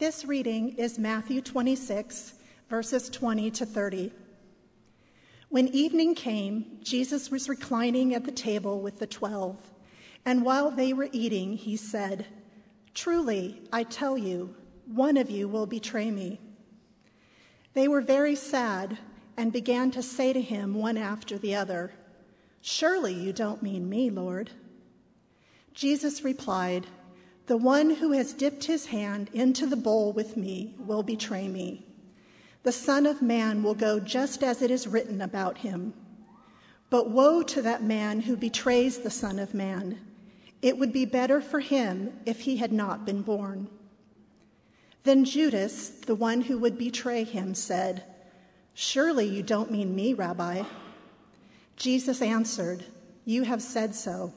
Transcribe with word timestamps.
This 0.00 0.24
reading 0.24 0.76
is 0.78 0.98
Matthew 0.98 1.42
26, 1.42 2.32
verses 2.70 3.10
20 3.10 3.50
to 3.50 3.66
30. 3.66 4.10
When 5.50 5.68
evening 5.68 6.14
came, 6.14 6.78
Jesus 6.82 7.30
was 7.30 7.50
reclining 7.50 8.14
at 8.14 8.24
the 8.24 8.32
table 8.32 8.80
with 8.80 8.98
the 8.98 9.06
twelve, 9.06 9.58
and 10.24 10.42
while 10.42 10.70
they 10.70 10.94
were 10.94 11.10
eating, 11.12 11.52
he 11.52 11.76
said, 11.76 12.24
Truly, 12.94 13.60
I 13.70 13.82
tell 13.82 14.16
you, 14.16 14.54
one 14.86 15.18
of 15.18 15.28
you 15.28 15.46
will 15.48 15.66
betray 15.66 16.10
me. 16.10 16.40
They 17.74 17.86
were 17.86 18.00
very 18.00 18.36
sad 18.36 18.96
and 19.36 19.52
began 19.52 19.90
to 19.90 20.02
say 20.02 20.32
to 20.32 20.40
him 20.40 20.72
one 20.72 20.96
after 20.96 21.36
the 21.36 21.54
other, 21.54 21.92
Surely 22.62 23.12
you 23.12 23.34
don't 23.34 23.62
mean 23.62 23.86
me, 23.86 24.08
Lord. 24.08 24.48
Jesus 25.74 26.24
replied, 26.24 26.86
The 27.50 27.56
one 27.56 27.90
who 27.96 28.12
has 28.12 28.32
dipped 28.32 28.66
his 28.66 28.86
hand 28.86 29.28
into 29.32 29.66
the 29.66 29.74
bowl 29.74 30.12
with 30.12 30.36
me 30.36 30.76
will 30.78 31.02
betray 31.02 31.48
me. 31.48 31.84
The 32.62 32.70
Son 32.70 33.06
of 33.06 33.22
Man 33.22 33.64
will 33.64 33.74
go 33.74 33.98
just 33.98 34.44
as 34.44 34.62
it 34.62 34.70
is 34.70 34.86
written 34.86 35.20
about 35.20 35.58
him. 35.58 35.92
But 36.90 37.10
woe 37.10 37.42
to 37.42 37.60
that 37.62 37.82
man 37.82 38.20
who 38.20 38.36
betrays 38.36 38.98
the 38.98 39.10
Son 39.10 39.40
of 39.40 39.52
Man. 39.52 39.98
It 40.62 40.78
would 40.78 40.92
be 40.92 41.04
better 41.04 41.40
for 41.40 41.58
him 41.58 42.20
if 42.24 42.42
he 42.42 42.58
had 42.58 42.70
not 42.70 43.04
been 43.04 43.22
born. 43.22 43.68
Then 45.02 45.24
Judas, 45.24 45.88
the 45.88 46.14
one 46.14 46.42
who 46.42 46.56
would 46.58 46.78
betray 46.78 47.24
him, 47.24 47.56
said, 47.56 48.04
Surely 48.74 49.26
you 49.26 49.42
don't 49.42 49.72
mean 49.72 49.96
me, 49.96 50.14
Rabbi. 50.14 50.62
Jesus 51.74 52.22
answered, 52.22 52.84
You 53.24 53.42
have 53.42 53.60
said 53.60 53.96
so. 53.96 54.34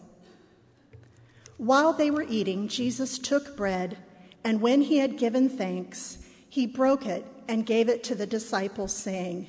While 1.63 1.93
they 1.93 2.11
were 2.11 2.25
eating, 2.27 2.67
Jesus 2.67 3.17
took 3.17 3.55
bread, 3.55 3.97
and 4.43 4.59
when 4.59 4.81
he 4.81 4.97
had 4.97 5.17
given 5.17 5.47
thanks, 5.47 6.17
he 6.49 6.67
broke 6.67 7.05
it 7.05 7.25
and 7.47 7.65
gave 7.65 7.87
it 7.87 8.03
to 8.03 8.15
the 8.15 8.27
disciples, 8.27 8.93
saying, 8.93 9.47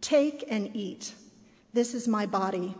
Take 0.00 0.42
and 0.48 0.74
eat. 0.74 1.12
This 1.74 1.92
is 1.92 2.08
my 2.08 2.24
body. 2.24 2.76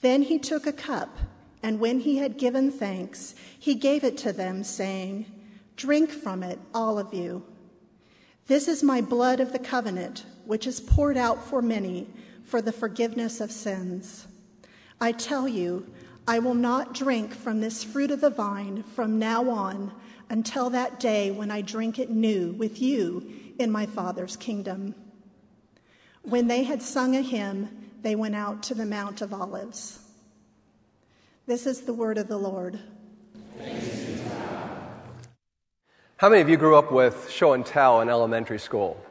Then 0.00 0.22
he 0.22 0.40
took 0.40 0.66
a 0.66 0.72
cup, 0.72 1.16
and 1.62 1.78
when 1.78 2.00
he 2.00 2.16
had 2.16 2.38
given 2.38 2.72
thanks, 2.72 3.36
he 3.56 3.76
gave 3.76 4.02
it 4.02 4.18
to 4.18 4.32
them, 4.32 4.64
saying, 4.64 5.26
Drink 5.76 6.10
from 6.10 6.42
it, 6.42 6.58
all 6.74 6.98
of 6.98 7.14
you. 7.14 7.44
This 8.48 8.66
is 8.66 8.82
my 8.82 9.00
blood 9.00 9.38
of 9.38 9.52
the 9.52 9.60
covenant, 9.60 10.24
which 10.44 10.66
is 10.66 10.80
poured 10.80 11.16
out 11.16 11.44
for 11.44 11.62
many 11.62 12.08
for 12.42 12.60
the 12.60 12.72
forgiveness 12.72 13.40
of 13.40 13.52
sins. 13.52 14.26
I 15.00 15.12
tell 15.12 15.46
you, 15.46 15.86
I 16.26 16.38
will 16.38 16.54
not 16.54 16.94
drink 16.94 17.34
from 17.34 17.60
this 17.60 17.82
fruit 17.82 18.12
of 18.12 18.20
the 18.20 18.30
vine 18.30 18.84
from 18.84 19.18
now 19.18 19.50
on 19.50 19.92
until 20.30 20.70
that 20.70 21.00
day 21.00 21.32
when 21.32 21.50
I 21.50 21.62
drink 21.62 21.98
it 21.98 22.10
new 22.10 22.52
with 22.52 22.80
you 22.80 23.28
in 23.58 23.72
my 23.72 23.86
Father's 23.86 24.36
kingdom. 24.36 24.94
When 26.22 26.46
they 26.46 26.62
had 26.62 26.80
sung 26.80 27.16
a 27.16 27.22
hymn, 27.22 27.90
they 28.02 28.14
went 28.14 28.36
out 28.36 28.62
to 28.64 28.74
the 28.74 28.86
Mount 28.86 29.20
of 29.20 29.34
Olives. 29.34 29.98
This 31.46 31.66
is 31.66 31.80
the 31.80 31.92
word 31.92 32.18
of 32.18 32.28
the 32.28 32.38
Lord. 32.38 32.78
How 36.18 36.28
many 36.28 36.40
of 36.40 36.48
you 36.48 36.56
grew 36.56 36.76
up 36.76 36.92
with 36.92 37.28
show 37.28 37.52
and 37.54 37.66
tell 37.66 38.00
in 38.00 38.08
elementary 38.08 38.60
school? 38.60 39.04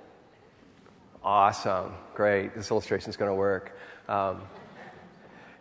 Awesome. 1.22 1.94
Great. 2.16 2.56
This 2.56 2.72
illustration 2.72 3.10
is 3.10 3.18
going 3.18 3.30
to 3.30 3.36
work. 3.36 3.78
Um, 4.08 4.42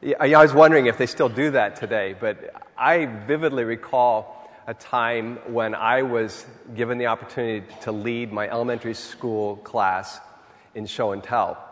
I 0.03 0.43
was 0.43 0.55
wondering 0.55 0.87
if 0.87 0.97
they 0.97 1.05
still 1.05 1.29
do 1.29 1.51
that 1.51 1.77
today, 1.77 2.17
but 2.19 2.55
I 2.79 3.05
vividly 3.05 3.65
recall 3.65 4.48
a 4.67 4.73
time 4.73 5.37
when 5.53 5.75
I 5.75 6.03
was 6.03 6.47
given 6.75 6.97
the 6.97 7.07
opportunity 7.07 7.67
to 7.83 7.92
lead 7.92 8.33
my 8.33 8.48
elementary 8.48 8.95
school 8.95 9.57
class 9.57 10.19
in 10.75 10.87
show 10.87 11.12
and 11.12 11.23
tell. 11.23 11.62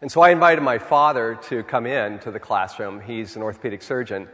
And 0.00 0.10
so 0.10 0.20
I 0.20 0.30
invited 0.30 0.62
my 0.62 0.78
father 0.78 1.38
to 1.44 1.62
come 1.62 1.86
in 1.86 2.18
to 2.20 2.32
the 2.32 2.40
classroom. 2.40 3.00
He's 3.00 3.36
an 3.36 3.42
orthopedic 3.42 3.82
surgeon. 3.82 4.26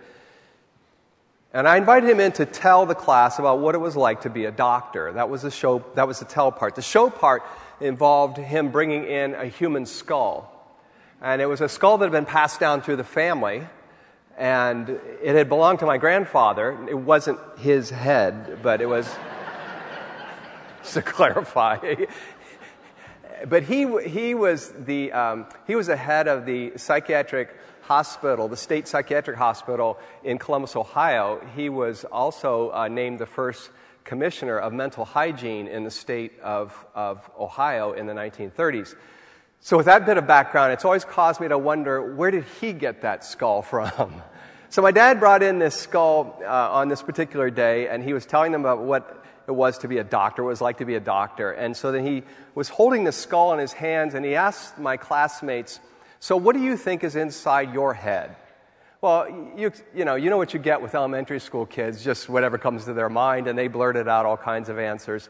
And 1.53 1.69
I 1.69 1.77
invited 1.77 2.09
him 2.09 2.21
in 2.21 2.33
to 2.33 2.47
tell 2.47 2.87
the 2.87 2.95
class 2.95 3.39
about 3.39 3.59
what 3.59 3.75
it 3.75 3.79
was 3.79 3.97
like 3.97 4.23
to 4.23 4.31
be 4.31 4.47
a 4.47 4.51
doctor. 4.51 5.13
That 5.13 5.29
was 5.29 5.43
the 5.43 5.51
show, 5.51 5.85
that 5.95 6.09
was 6.09 6.21
the 6.21 6.25
tell 6.25 6.51
part. 6.53 6.75
The 6.75 6.81
show 6.81 7.11
part 7.11 7.43
involved 7.81 8.39
him 8.39 8.71
bringing 8.71 9.05
in 9.05 9.35
a 9.35 9.45
human 9.45 9.85
skull. 9.85 10.56
And 11.21 11.41
it 11.41 11.47
was 11.47 11.61
a 11.61 11.69
skull 11.69 11.99
that 11.99 12.07
had 12.07 12.13
been 12.13 12.27
passed 12.27 12.61
down 12.61 12.83
through 12.83 12.97
the 12.97 13.05
family 13.05 13.67
and 14.37 14.89
it 15.23 15.35
had 15.35 15.49
belonged 15.49 15.79
to 15.79 15.87
my 15.87 15.97
grandfather. 15.97 16.79
It 16.89 16.99
wasn't 16.99 17.39
his 17.59 17.89
head, 17.89 18.59
but 18.63 18.83
it 18.83 18.87
was, 18.87 19.09
to 20.93 21.01
clarify. 21.01 21.95
but 23.49 23.63
he, 23.63 23.87
he, 24.07 24.35
was 24.35 24.73
the, 24.79 25.13
um, 25.13 25.47
he 25.67 25.75
was 25.75 25.87
the 25.87 25.97
head 25.97 26.29
of 26.29 26.45
the 26.45 26.73
psychiatric 26.77 27.57
hospital, 27.83 28.49
the 28.49 28.57
state 28.57 28.87
psychiatric 28.87 29.39
hospital 29.39 29.99
in 30.23 30.39
Columbus, 30.39 30.77
Ohio. 30.77 31.41
He 31.57 31.71
was 31.71 32.05
also 32.05 32.71
uh, 32.73 32.89
named 32.89 33.19
the 33.19 33.27
first 33.27 33.71
commissioner 34.05 34.59
of 34.59 34.73
mental 34.73 35.07
hygiene 35.07 35.67
in 35.67 35.83
the 35.83 35.91
state 35.91 36.39
of, 36.41 36.85
of 36.95 37.29
Ohio 37.39 37.93
in 37.93 38.07
the 38.07 38.13
1930s. 38.13 38.95
So, 39.67 39.77
with 39.77 39.87
that 39.87 40.07
bit 40.07 40.17
of 40.17 40.29
background, 40.29 40.73
it's 40.73 40.85
always 40.85 41.05
caused 41.05 41.41
me 41.41 41.49
to 41.49 41.59
wonder 41.59 42.15
where 42.15 42.31
did 42.31 42.45
he 42.61 42.73
get 42.73 43.03
that 43.03 43.25
skull 43.25 43.63
from? 43.63 44.23
So, 44.69 44.83
my 44.83 44.93
dad 44.93 45.19
brought 45.19 45.43
in 45.43 45.59
this 45.59 45.75
skull 45.75 46.41
uh, 46.45 46.47
on 46.47 46.89
this 46.89 47.03
particular 47.03 47.51
day, 47.51 47.89
and 47.89 48.03
he 48.03 48.13
was 48.13 48.27
telling 48.27 48.53
them 48.53 48.61
about 48.61 48.81
what 48.81 49.25
it 49.49 49.53
was 49.53 49.79
to 49.79 49.89
be 49.89 49.99
a 49.99 50.05
doctor, 50.05 50.43
what 50.45 50.51
it 50.51 50.53
was 50.53 50.61
like 50.61 50.79
to 50.79 50.85
be 50.85 50.95
a 50.95 51.01
doctor. 51.01 51.51
And 51.51 51.77
so 51.77 51.93
then 51.93 52.07
he 52.07 52.25
was 52.55 52.69
holding 52.69 53.05
the 53.05 53.13
skull 53.13 53.53
in 53.55 53.59
his 53.59 53.73
hands, 53.73 54.15
and 54.15 54.25
he 54.25 54.35
asked 54.35 54.79
my 54.79 54.97
classmates, 54.97 55.81
So, 56.21 56.37
what 56.37 56.55
do 56.55 56.63
you 56.63 56.77
think 56.77 57.03
is 57.03 57.17
inside 57.17 57.75
your 57.75 57.93
head? 57.95 58.37
Well, 59.01 59.53
you, 59.57 59.73
you, 59.95 60.05
know, 60.05 60.15
you 60.15 60.31
know 60.31 60.37
what 60.37 60.55
you 60.55 60.61
get 60.61 60.81
with 60.81 60.95
elementary 60.95 61.41
school 61.41 61.67
kids, 61.67 62.05
just 62.05 62.29
whatever 62.29 62.57
comes 62.57 62.85
to 62.85 62.93
their 62.93 63.09
mind, 63.09 63.49
and 63.49 63.59
they 63.59 63.67
blurted 63.67 64.07
out 64.07 64.27
all 64.27 64.37
kinds 64.37 64.69
of 64.69 64.79
answers. 64.79 65.29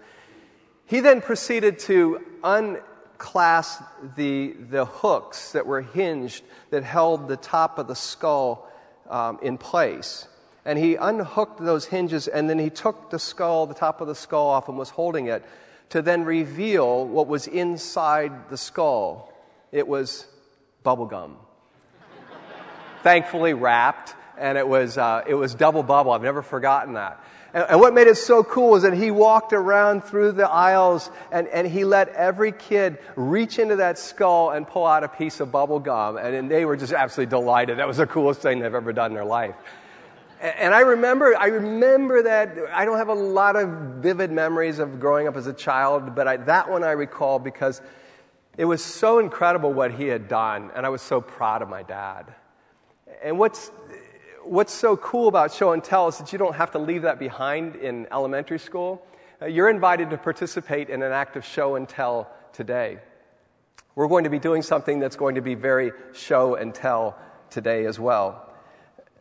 He 0.85 1.01
then 1.01 1.23
proceeded 1.23 1.79
to 1.81 2.21
un 2.43 2.79
clasp 3.19 3.83
the, 4.17 4.55
the 4.71 4.85
hooks 4.85 5.53
that 5.53 5.67
were 5.67 5.83
hinged 5.83 6.43
that 6.71 6.85
held 6.85 7.29
the 7.29 7.37
top 7.37 7.79
of 7.79 7.89
the 7.89 7.95
skull 7.95 8.69
um, 9.09 9.39
in 9.43 9.59
place. 9.59 10.27
And 10.65 10.79
he 10.79 10.97
unhooked 10.97 11.65
those 11.65 11.87
hinges 11.87 12.29
and 12.29 12.51
then 12.51 12.59
he 12.59 12.71
took 12.71 13.11
the 13.11 13.19
skull, 13.19 13.67
the 13.67 13.75
top 13.75 14.01
of 14.01 14.09
the 14.09 14.15
skull 14.15 14.49
off, 14.49 14.69
and 14.69 14.77
was 14.77 14.91
holding 14.91 15.27
it 15.27 15.45
to 15.91 16.03
then 16.03 16.25
reveal 16.25 17.07
what 17.07 17.29
was 17.29 17.47
inside 17.47 18.51
the 18.51 18.57
skull. 18.57 19.33
It 19.71 19.87
was 19.87 20.27
bubblegum. 20.85 21.35
Thankfully 23.03 23.55
wrapped, 23.55 24.15
and 24.37 24.59
it 24.59 24.67
was, 24.67 24.99
uh, 24.99 25.23
it 25.27 25.35
was 25.35 25.55
double 25.55 25.83
bubble. 25.83 26.13
I've 26.13 26.23
never 26.23 26.43
forgotten 26.43 26.95
that. 26.95 27.25
And, 27.57 27.81
what 27.81 27.95
made 27.95 28.07
it 28.07 28.17
so 28.17 28.45
cool 28.45 28.73
was 28.73 28.83
that 28.83 28.93
he 28.93 29.11
walked 29.11 29.55
around 29.55 30.05
through 30.05 30.33
the 30.33 30.47
aisles 30.47 31.11
and, 31.33 31.49
and 31.49 31.67
he 31.67 31.87
let 31.87 32.11
every 32.11 32.53
kid 32.53 32.99
reach 33.17 33.59
into 33.59 33.77
that 33.77 33.99
skull 33.99 34.51
and 34.51 34.69
pull 34.69 34.87
out 34.87 35.05
a 35.05 35.09
piece 35.09 35.41
of 35.41 35.51
bubble 35.51 35.81
gum. 35.81 36.19
And, 36.19 36.35
and 36.35 36.51
they 36.51 36.67
were 36.67 36.77
just 36.77 36.93
absolutely 36.93 37.31
delighted. 37.31 37.79
That 37.79 37.89
was 37.89 37.97
the 37.97 38.07
coolest 38.07 38.43
thing 38.43 38.59
they've 38.59 38.75
ever 38.75 38.93
done 38.93 39.13
in 39.13 39.15
their 39.15 39.25
life. 39.25 39.55
And 40.39 40.75
I 40.75 40.81
remember, 40.81 41.35
I 41.35 41.47
remember 41.47 42.25
that. 42.25 42.59
I 42.75 42.85
don't 42.85 42.99
have 42.99 43.09
a 43.09 43.15
lot 43.15 43.57
of 43.57 43.71
vivid 44.03 44.31
memories 44.31 44.79
of 44.79 45.01
growing 45.01 45.27
up 45.27 45.35
as 45.35 45.47
a 45.47 45.55
child, 45.55 46.15
but 46.15 46.29
I, 46.29 46.37
that 46.37 46.69
one 46.69 46.85
I 46.85 46.91
recall 46.91 47.39
because 47.39 47.81
it 48.59 48.67
was 48.67 48.85
so 48.85 49.19
incredible 49.19 49.73
what 49.73 49.93
he 49.93 50.09
had 50.09 50.29
done, 50.29 50.71
and 50.75 50.85
I 50.85 50.91
was 50.91 51.01
so 51.01 51.23
proud 51.23 51.63
of 51.63 51.71
my 51.71 51.83
dad. 51.83 52.27
And 53.23 53.39
what's 53.39 53.71
what's 54.47 54.73
so 54.73 54.97
cool 54.97 55.29
about 55.29 55.53
show 55.53 55.73
and 55.73 55.83
tell 55.83 56.09
is 56.09 56.19
that 56.19 56.33
you 56.33 56.39
don't 56.39 56.55
have 56.55 56.71
to 56.73 56.79
leave 56.79 57.03
that 57.03 57.19
behind 57.19 57.77
in 57.77 58.07
elementary 58.13 58.59
school. 58.59 59.05
Uh, 59.41 59.47
you're 59.47 59.69
invited 59.69 60.11
to 60.11 60.17
participate 60.17 60.89
in 60.89 61.03
an 61.03 61.13
act 61.13 61.37
of 61.37 61.45
show 61.45 61.77
and 61.77 61.89
tell 61.89 62.31
today. 62.53 62.99
We're 63.95 64.09
going 64.09 64.25
to 64.25 64.31
be 64.31 64.39
doing 64.39 64.63
something 64.63 64.99
that's 64.99 65.17
going 65.17 65.35
to 65.35 65.41
be 65.41 65.55
very 65.55 65.93
show 66.13 66.55
and 66.55 66.75
tell 66.75 67.19
today 67.51 67.87
as 67.87 67.99
well. 67.99 68.43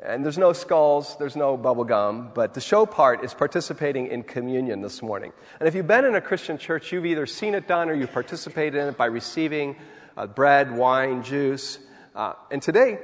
And 0.04 0.24
there's 0.24 0.38
no 0.38 0.54
skulls, 0.54 1.16
there's 1.18 1.36
no 1.36 1.58
bubble 1.58 1.86
gum, 1.86 2.32
but 2.36 2.54
the 2.54 2.62
show 2.62 2.86
part 2.86 3.24
is 3.24 3.34
participating 3.34 4.08
in 4.08 4.24
communion 4.24 4.82
this 4.82 5.02
morning. 5.02 5.32
And 5.60 5.68
if 5.68 5.74
you've 5.74 5.88
been 5.88 6.06
in 6.06 6.16
a 6.16 6.22
Christian 6.22 6.58
church, 6.58 6.92
you've 6.92 7.06
either 7.06 7.26
seen 7.26 7.56
it 7.56 7.68
done 7.68 7.90
or 7.90 7.94
you've 7.94 8.12
participated 8.12 8.76
in 8.76 8.90
it 8.90 8.98
by 8.98 9.06
receiving 9.06 9.78
uh, 10.16 10.28
bread, 10.28 10.72
wine, 10.72 11.24
juice. 11.24 11.80
Uh, 12.14 12.34
and 12.52 12.62
today, 12.62 13.00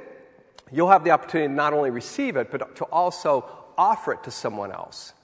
you'll 0.72 0.90
have 0.90 1.04
the 1.04 1.10
opportunity 1.10 1.48
to 1.48 1.54
not 1.54 1.72
only 1.72 1.90
receive 1.90 2.36
it, 2.36 2.50
but 2.50 2.76
to 2.76 2.84
also 2.84 3.48
offer 3.76 4.12
it 4.12 4.22
to 4.24 4.30
someone 4.30 4.72
else. 4.72 5.14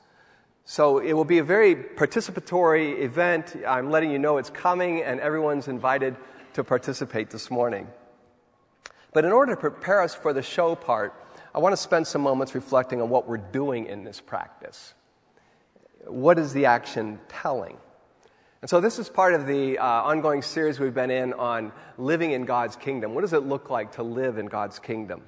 So 0.64 0.98
it 0.98 1.14
will 1.14 1.24
be 1.24 1.38
a 1.38 1.44
very 1.44 1.74
participatory 1.74 3.00
event. 3.00 3.56
I'm 3.66 3.90
letting 3.90 4.10
you 4.10 4.18
know 4.18 4.36
it's 4.36 4.50
coming, 4.50 5.02
and 5.02 5.18
everyone's 5.20 5.66
invited 5.66 6.16
to 6.52 6.62
participate 6.62 7.30
this 7.30 7.50
morning. 7.50 7.88
But 9.14 9.24
in 9.24 9.32
order 9.32 9.54
to 9.54 9.60
prepare 9.60 10.02
us 10.02 10.14
for 10.14 10.32
the 10.32 10.42
show 10.42 10.74
part, 10.74 11.14
I 11.54 11.58
want 11.58 11.72
to 11.72 11.76
spend 11.78 12.06
some 12.06 12.20
moments 12.20 12.54
reflecting 12.54 13.00
on 13.00 13.08
what 13.08 13.26
we're 13.26 13.38
doing 13.38 13.86
in 13.86 14.04
this 14.04 14.20
practice. 14.20 14.94
what 16.06 16.38
is 16.38 16.52
the 16.52 16.66
action 16.66 17.18
telling? 17.28 17.76
And 18.60 18.68
so, 18.68 18.80
this 18.80 18.98
is 18.98 19.08
part 19.08 19.34
of 19.34 19.46
the 19.46 19.78
uh, 19.78 19.84
ongoing 19.84 20.42
series 20.42 20.80
we've 20.80 20.94
been 20.94 21.10
in 21.10 21.32
on 21.32 21.72
living 21.96 22.32
in 22.32 22.44
God's 22.44 22.76
kingdom. 22.76 23.14
What 23.14 23.20
does 23.20 23.32
it 23.32 23.44
look 23.44 23.70
like 23.70 23.92
to 23.92 24.02
live 24.02 24.36
in 24.36 24.46
God's 24.46 24.78
kingdom? 24.78 25.22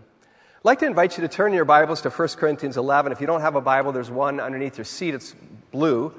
I'd 0.60 0.66
like 0.66 0.80
to 0.80 0.86
invite 0.86 1.16
you 1.16 1.22
to 1.22 1.28
turn 1.28 1.54
your 1.54 1.64
Bibles 1.64 2.02
to 2.02 2.10
1 2.10 2.28
Corinthians 2.36 2.76
11. 2.76 3.12
If 3.12 3.22
you 3.22 3.26
don't 3.26 3.40
have 3.40 3.54
a 3.54 3.62
Bible, 3.62 3.92
there's 3.92 4.10
one 4.10 4.40
underneath 4.40 4.76
your 4.76 4.84
seat. 4.84 5.14
It's 5.14 5.34
blue, 5.70 6.12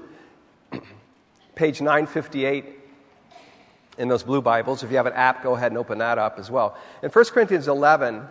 page 1.54 1.80
958 1.80 2.66
in 4.00 4.08
those 4.08 4.24
blue 4.24 4.42
Bibles. 4.42 4.82
If 4.82 4.90
you 4.90 4.98
have 4.98 5.06
an 5.06 5.14
app, 5.14 5.44
go 5.44 5.54
ahead 5.54 5.72
and 5.72 5.78
open 5.78 6.00
that 6.00 6.18
up 6.18 6.40
as 6.40 6.50
well. 6.50 6.76
In 7.04 7.12
1 7.12 7.26
Corinthians 7.26 7.68
11, 7.68 8.24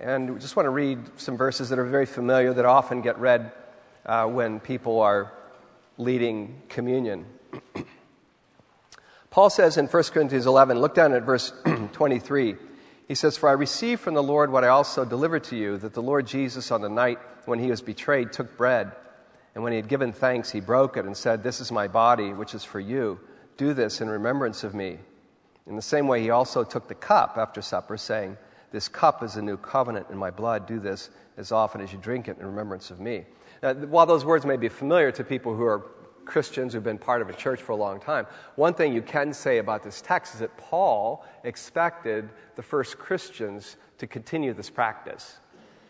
and 0.00 0.34
we 0.34 0.38
just 0.38 0.54
want 0.54 0.66
to 0.66 0.70
read 0.70 0.98
some 1.16 1.38
verses 1.38 1.70
that 1.70 1.78
are 1.78 1.86
very 1.86 2.04
familiar 2.04 2.52
that 2.52 2.66
often 2.66 3.00
get 3.00 3.18
read 3.18 3.52
uh, 4.04 4.26
when 4.26 4.60
people 4.60 5.00
are 5.00 5.32
leading 5.96 6.60
communion. 6.68 7.24
Paul 9.30 9.48
says 9.48 9.78
in 9.78 9.86
1 9.86 10.02
Corinthians 10.12 10.44
11, 10.44 10.78
look 10.78 10.94
down 10.94 11.14
at 11.14 11.22
verse 11.22 11.54
23. 11.92 12.56
He 13.10 13.16
says, 13.16 13.36
For 13.36 13.48
I 13.48 13.54
received 13.54 14.02
from 14.02 14.14
the 14.14 14.22
Lord 14.22 14.52
what 14.52 14.62
I 14.62 14.68
also 14.68 15.04
delivered 15.04 15.42
to 15.44 15.56
you, 15.56 15.78
that 15.78 15.94
the 15.94 16.00
Lord 16.00 16.28
Jesus, 16.28 16.70
on 16.70 16.80
the 16.80 16.88
night 16.88 17.18
when 17.44 17.58
he 17.58 17.68
was 17.68 17.82
betrayed, 17.82 18.32
took 18.32 18.56
bread. 18.56 18.92
And 19.56 19.64
when 19.64 19.72
he 19.72 19.76
had 19.78 19.88
given 19.88 20.12
thanks, 20.12 20.48
he 20.48 20.60
broke 20.60 20.96
it 20.96 21.04
and 21.04 21.16
said, 21.16 21.42
This 21.42 21.60
is 21.60 21.72
my 21.72 21.88
body, 21.88 22.32
which 22.32 22.54
is 22.54 22.62
for 22.62 22.78
you. 22.78 23.18
Do 23.56 23.74
this 23.74 24.00
in 24.00 24.08
remembrance 24.08 24.62
of 24.62 24.76
me. 24.76 25.00
In 25.66 25.74
the 25.74 25.82
same 25.82 26.06
way, 26.06 26.22
he 26.22 26.30
also 26.30 26.62
took 26.62 26.86
the 26.86 26.94
cup 26.94 27.36
after 27.36 27.60
supper, 27.60 27.96
saying, 27.96 28.36
This 28.70 28.86
cup 28.86 29.24
is 29.24 29.34
a 29.34 29.42
new 29.42 29.56
covenant 29.56 30.06
in 30.10 30.16
my 30.16 30.30
blood. 30.30 30.68
Do 30.68 30.78
this 30.78 31.10
as 31.36 31.50
often 31.50 31.80
as 31.80 31.92
you 31.92 31.98
drink 31.98 32.28
it 32.28 32.38
in 32.38 32.46
remembrance 32.46 32.92
of 32.92 33.00
me. 33.00 33.24
Now, 33.60 33.74
while 33.74 34.06
those 34.06 34.24
words 34.24 34.46
may 34.46 34.56
be 34.56 34.68
familiar 34.68 35.10
to 35.10 35.24
people 35.24 35.56
who 35.56 35.64
are 35.64 35.82
Christians 36.30 36.72
who've 36.72 36.84
been 36.84 36.96
part 36.96 37.22
of 37.22 37.28
a 37.28 37.32
church 37.32 37.60
for 37.60 37.72
a 37.72 37.76
long 37.76 37.98
time, 37.98 38.26
one 38.54 38.72
thing 38.72 38.94
you 38.94 39.02
can 39.02 39.32
say 39.32 39.58
about 39.58 39.82
this 39.82 40.00
text 40.00 40.34
is 40.34 40.40
that 40.40 40.56
Paul 40.56 41.26
expected 41.42 42.30
the 42.54 42.62
first 42.62 42.98
Christians 42.98 43.76
to 43.98 44.06
continue 44.06 44.54
this 44.54 44.70
practice. 44.70 45.38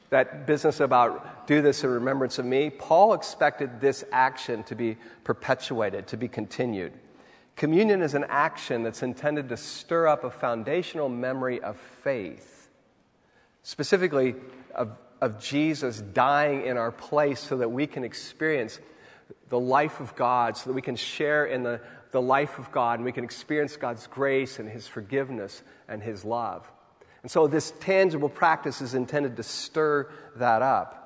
That 0.08 0.46
business 0.46 0.80
about 0.80 1.46
do 1.46 1.60
this 1.60 1.84
in 1.84 1.90
remembrance 1.90 2.38
of 2.38 2.46
me, 2.46 2.70
Paul 2.70 3.12
expected 3.12 3.80
this 3.80 4.02
action 4.12 4.62
to 4.64 4.74
be 4.74 4.96
perpetuated, 5.24 6.06
to 6.08 6.16
be 6.16 6.26
continued. 6.26 6.94
Communion 7.54 8.00
is 8.00 8.14
an 8.14 8.24
action 8.28 8.82
that's 8.82 9.02
intended 9.02 9.50
to 9.50 9.58
stir 9.58 10.08
up 10.08 10.24
a 10.24 10.30
foundational 10.30 11.10
memory 11.10 11.60
of 11.60 11.76
faith, 11.76 12.70
specifically 13.62 14.36
of 14.74 14.96
of 15.20 15.38
Jesus 15.38 16.00
dying 16.00 16.64
in 16.64 16.76
our 16.76 16.90
place 16.90 17.40
so 17.40 17.58
that 17.58 17.68
we 17.68 17.86
can 17.86 18.04
experience 18.04 18.80
the 19.48 19.60
life 19.60 20.00
of 20.00 20.14
God, 20.16 20.56
so 20.56 20.70
that 20.70 20.74
we 20.74 20.82
can 20.82 20.96
share 20.96 21.46
in 21.46 21.62
the, 21.62 21.80
the 22.12 22.22
life 22.22 22.58
of 22.58 22.70
God 22.72 22.98
and 22.98 23.04
we 23.04 23.12
can 23.12 23.24
experience 23.24 23.76
God's 23.76 24.06
grace 24.06 24.58
and 24.58 24.68
His 24.68 24.86
forgiveness 24.86 25.62
and 25.88 26.02
His 26.02 26.24
love. 26.24 26.70
And 27.22 27.30
so 27.30 27.46
this 27.46 27.72
tangible 27.80 28.28
practice 28.28 28.80
is 28.80 28.94
intended 28.94 29.36
to 29.36 29.42
stir 29.42 30.10
that 30.36 30.62
up. 30.62 30.96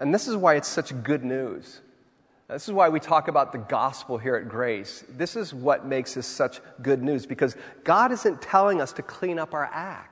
And 0.00 0.12
this 0.12 0.26
is 0.26 0.34
why 0.34 0.56
it's 0.56 0.68
such 0.68 1.00
good 1.04 1.24
news. 1.24 1.80
This 2.48 2.68
is 2.68 2.74
why 2.74 2.88
we 2.88 3.00
talk 3.00 3.28
about 3.28 3.52
the 3.52 3.58
gospel 3.58 4.18
here 4.18 4.34
at 4.34 4.48
Grace. 4.48 5.04
This 5.08 5.36
is 5.36 5.54
what 5.54 5.86
makes 5.86 6.14
this 6.14 6.26
such 6.26 6.60
good 6.82 7.02
news 7.02 7.24
because 7.24 7.56
God 7.84 8.12
isn't 8.12 8.42
telling 8.42 8.80
us 8.80 8.92
to 8.94 9.02
clean 9.02 9.38
up 9.38 9.54
our 9.54 9.64
act. 9.64 10.11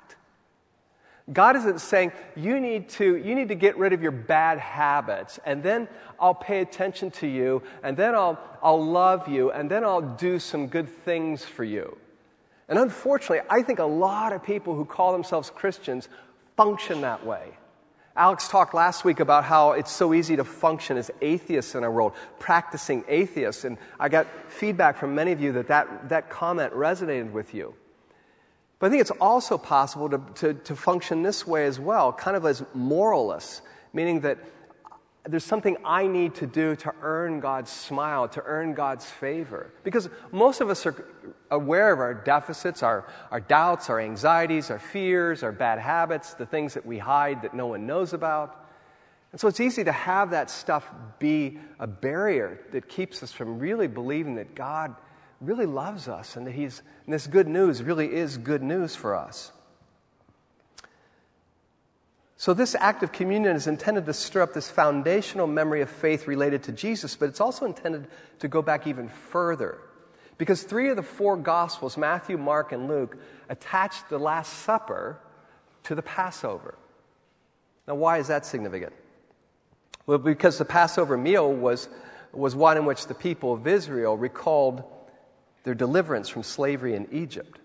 God 1.32 1.56
isn't 1.56 1.80
saying 1.80 2.12
you 2.34 2.58
need 2.60 2.88
to 2.90 3.16
you 3.16 3.34
need 3.34 3.48
to 3.48 3.54
get 3.54 3.76
rid 3.76 3.92
of 3.92 4.02
your 4.02 4.10
bad 4.12 4.58
habits 4.58 5.38
and 5.44 5.62
then 5.62 5.88
I'll 6.18 6.34
pay 6.34 6.60
attention 6.60 7.10
to 7.12 7.26
you 7.26 7.62
and 7.82 7.96
then 7.96 8.14
I'll 8.14 8.38
I'll 8.62 8.84
love 8.84 9.28
you 9.28 9.50
and 9.50 9.70
then 9.70 9.84
I'll 9.84 10.00
do 10.00 10.38
some 10.38 10.66
good 10.66 10.88
things 11.04 11.44
for 11.44 11.64
you. 11.64 11.96
And 12.68 12.78
unfortunately, 12.78 13.44
I 13.50 13.62
think 13.62 13.80
a 13.80 13.84
lot 13.84 14.32
of 14.32 14.42
people 14.42 14.74
who 14.74 14.84
call 14.84 15.12
themselves 15.12 15.50
Christians 15.50 16.08
function 16.56 17.00
that 17.00 17.26
way. 17.26 17.56
Alex 18.16 18.48
talked 18.48 18.74
last 18.74 19.04
week 19.04 19.20
about 19.20 19.44
how 19.44 19.72
it's 19.72 19.90
so 19.90 20.12
easy 20.12 20.36
to 20.36 20.44
function 20.44 20.96
as 20.96 21.10
atheists 21.20 21.74
in 21.74 21.84
our 21.84 21.90
world, 21.90 22.12
practicing 22.38 23.04
atheists. 23.08 23.64
And 23.64 23.78
I 23.98 24.08
got 24.08 24.26
feedback 24.48 24.98
from 24.98 25.14
many 25.14 25.32
of 25.32 25.40
you 25.40 25.52
that 25.52 25.68
that, 25.68 26.08
that 26.08 26.28
comment 26.28 26.72
resonated 26.72 27.30
with 27.32 27.54
you. 27.54 27.74
But 28.80 28.86
I 28.86 28.90
think 28.90 29.02
it's 29.02 29.12
also 29.20 29.58
possible 29.58 30.08
to, 30.08 30.20
to, 30.36 30.54
to 30.54 30.74
function 30.74 31.22
this 31.22 31.46
way 31.46 31.66
as 31.66 31.78
well, 31.78 32.12
kind 32.12 32.36
of 32.36 32.46
as 32.46 32.64
moralists, 32.74 33.60
meaning 33.92 34.20
that 34.20 34.38
there's 35.28 35.44
something 35.44 35.76
I 35.84 36.06
need 36.06 36.34
to 36.36 36.46
do 36.46 36.74
to 36.76 36.94
earn 37.02 37.40
God's 37.40 37.70
smile, 37.70 38.26
to 38.28 38.42
earn 38.42 38.72
God's 38.72 39.04
favor. 39.04 39.70
Because 39.84 40.08
most 40.32 40.62
of 40.62 40.70
us 40.70 40.86
are 40.86 41.04
aware 41.50 41.92
of 41.92 42.00
our 42.00 42.14
deficits, 42.14 42.82
our, 42.82 43.06
our 43.30 43.40
doubts, 43.40 43.90
our 43.90 44.00
anxieties, 44.00 44.70
our 44.70 44.78
fears, 44.78 45.42
our 45.42 45.52
bad 45.52 45.78
habits, 45.78 46.32
the 46.32 46.46
things 46.46 46.72
that 46.72 46.86
we 46.86 46.96
hide 46.96 47.42
that 47.42 47.52
no 47.52 47.66
one 47.66 47.86
knows 47.86 48.14
about. 48.14 48.66
And 49.32 49.40
so 49.40 49.46
it's 49.46 49.60
easy 49.60 49.84
to 49.84 49.92
have 49.92 50.30
that 50.30 50.50
stuff 50.50 50.90
be 51.18 51.58
a 51.78 51.86
barrier 51.86 52.60
that 52.72 52.88
keeps 52.88 53.22
us 53.22 53.30
from 53.30 53.58
really 53.58 53.88
believing 53.88 54.36
that 54.36 54.54
God 54.54 54.96
really 55.40 55.66
loves 55.66 56.08
us 56.08 56.36
and 56.36 56.46
that 56.46 56.52
He's, 56.52 56.82
and 57.04 57.14
this 57.14 57.26
good 57.26 57.48
news 57.48 57.82
really 57.82 58.12
is 58.12 58.36
good 58.36 58.62
news 58.62 58.94
for 58.94 59.14
us. 59.14 59.52
So, 62.36 62.54
this 62.54 62.74
act 62.74 63.02
of 63.02 63.12
communion 63.12 63.54
is 63.54 63.66
intended 63.66 64.06
to 64.06 64.14
stir 64.14 64.40
up 64.40 64.54
this 64.54 64.70
foundational 64.70 65.46
memory 65.46 65.82
of 65.82 65.90
faith 65.90 66.26
related 66.26 66.62
to 66.64 66.72
Jesus, 66.72 67.14
but 67.14 67.28
it's 67.28 67.40
also 67.40 67.66
intended 67.66 68.06
to 68.38 68.48
go 68.48 68.62
back 68.62 68.86
even 68.86 69.08
further. 69.08 69.76
Because 70.38 70.62
three 70.62 70.88
of 70.88 70.96
the 70.96 71.02
four 71.02 71.36
Gospels, 71.36 71.98
Matthew, 71.98 72.38
Mark, 72.38 72.72
and 72.72 72.88
Luke, 72.88 73.18
attach 73.50 74.08
the 74.08 74.16
Last 74.16 74.54
Supper 74.60 75.20
to 75.82 75.94
the 75.94 76.00
Passover. 76.00 76.76
Now, 77.86 77.96
why 77.96 78.16
is 78.16 78.28
that 78.28 78.46
significant? 78.46 78.94
Well, 80.06 80.16
because 80.16 80.56
the 80.56 80.64
Passover 80.64 81.18
meal 81.18 81.52
was, 81.52 81.90
was 82.32 82.56
one 82.56 82.78
in 82.78 82.86
which 82.86 83.06
the 83.06 83.14
people 83.14 83.52
of 83.52 83.66
Israel 83.66 84.16
recalled 84.16 84.82
their 85.64 85.74
deliverance 85.74 86.28
from 86.28 86.42
slavery 86.42 86.94
in 86.94 87.08
Egypt. 87.12 87.58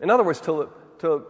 In 0.00 0.10
other 0.10 0.24
words, 0.24 0.40
to, 0.42 0.70
to 1.00 1.24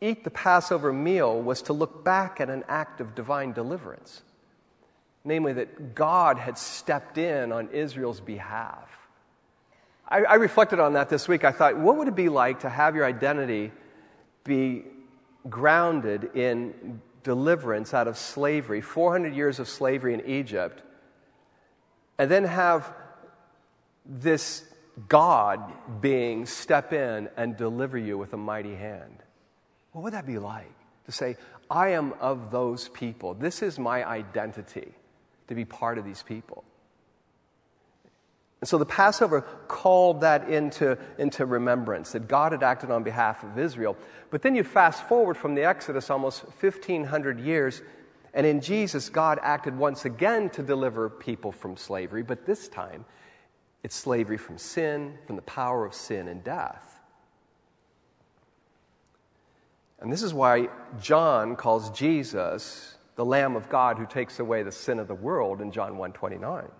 eat 0.00 0.24
the 0.24 0.30
Passover 0.30 0.92
meal 0.92 1.40
was 1.40 1.62
to 1.62 1.72
look 1.72 2.04
back 2.04 2.40
at 2.40 2.50
an 2.50 2.64
act 2.68 3.00
of 3.00 3.14
divine 3.14 3.52
deliverance, 3.52 4.22
namely 5.24 5.52
that 5.54 5.94
God 5.94 6.38
had 6.38 6.58
stepped 6.58 7.18
in 7.18 7.52
on 7.52 7.68
Israel's 7.70 8.20
behalf. 8.20 8.88
I, 10.08 10.22
I 10.24 10.34
reflected 10.34 10.80
on 10.80 10.92
that 10.94 11.08
this 11.08 11.28
week. 11.28 11.44
I 11.44 11.52
thought, 11.52 11.78
what 11.78 11.96
would 11.96 12.08
it 12.08 12.16
be 12.16 12.28
like 12.28 12.60
to 12.60 12.68
have 12.68 12.94
your 12.94 13.06
identity 13.06 13.72
be 14.44 14.84
grounded 15.48 16.36
in 16.36 17.00
deliverance 17.22 17.94
out 17.94 18.08
of 18.08 18.18
slavery, 18.18 18.80
400 18.80 19.34
years 19.34 19.58
of 19.58 19.68
slavery 19.68 20.14
in 20.14 20.26
Egypt, 20.26 20.82
and 22.18 22.30
then 22.30 22.44
have 22.44 22.92
this 24.04 24.64
God 25.08 25.72
being 26.00 26.46
step 26.46 26.92
in 26.92 27.28
and 27.36 27.56
deliver 27.56 27.96
you 27.96 28.18
with 28.18 28.32
a 28.32 28.36
mighty 28.36 28.74
hand. 28.74 29.22
What 29.92 30.04
would 30.04 30.12
that 30.12 30.26
be 30.26 30.38
like? 30.38 30.72
To 31.06 31.12
say, 31.12 31.36
I 31.70 31.90
am 31.90 32.12
of 32.20 32.50
those 32.50 32.88
people. 32.88 33.34
This 33.34 33.62
is 33.62 33.78
my 33.78 34.06
identity 34.06 34.92
to 35.48 35.54
be 35.54 35.64
part 35.64 35.98
of 35.98 36.04
these 36.04 36.22
people. 36.22 36.64
And 38.60 38.68
so 38.68 38.78
the 38.78 38.86
Passover 38.86 39.40
called 39.66 40.20
that 40.20 40.48
into, 40.48 40.96
into 41.18 41.44
remembrance 41.44 42.12
that 42.12 42.28
God 42.28 42.52
had 42.52 42.62
acted 42.62 42.92
on 42.92 43.02
behalf 43.02 43.42
of 43.42 43.58
Israel. 43.58 43.96
But 44.30 44.42
then 44.42 44.54
you 44.54 44.62
fast 44.62 45.08
forward 45.08 45.36
from 45.36 45.56
the 45.56 45.64
Exodus 45.64 46.10
almost 46.10 46.44
1,500 46.44 47.40
years, 47.40 47.82
and 48.32 48.46
in 48.46 48.60
Jesus, 48.60 49.08
God 49.08 49.40
acted 49.42 49.76
once 49.76 50.04
again 50.04 50.48
to 50.50 50.62
deliver 50.62 51.10
people 51.10 51.50
from 51.50 51.76
slavery, 51.76 52.22
but 52.22 52.46
this 52.46 52.68
time 52.68 53.04
it's 53.82 53.96
slavery 53.96 54.38
from 54.38 54.58
sin, 54.58 55.18
from 55.26 55.36
the 55.36 55.42
power 55.42 55.84
of 55.84 55.94
sin 55.94 56.28
and 56.28 56.42
death. 56.44 57.00
And 60.00 60.12
this 60.12 60.22
is 60.22 60.34
why 60.34 60.68
John 61.00 61.54
calls 61.54 61.90
Jesus 61.90 62.96
the 63.14 63.24
Lamb 63.24 63.54
of 63.54 63.68
God 63.68 63.98
who 63.98 64.06
takes 64.06 64.40
away 64.40 64.62
the 64.62 64.72
sin 64.72 64.98
of 64.98 65.06
the 65.06 65.14
world 65.14 65.60
in 65.60 65.70
John 65.70 65.96
1:29. 65.96 66.70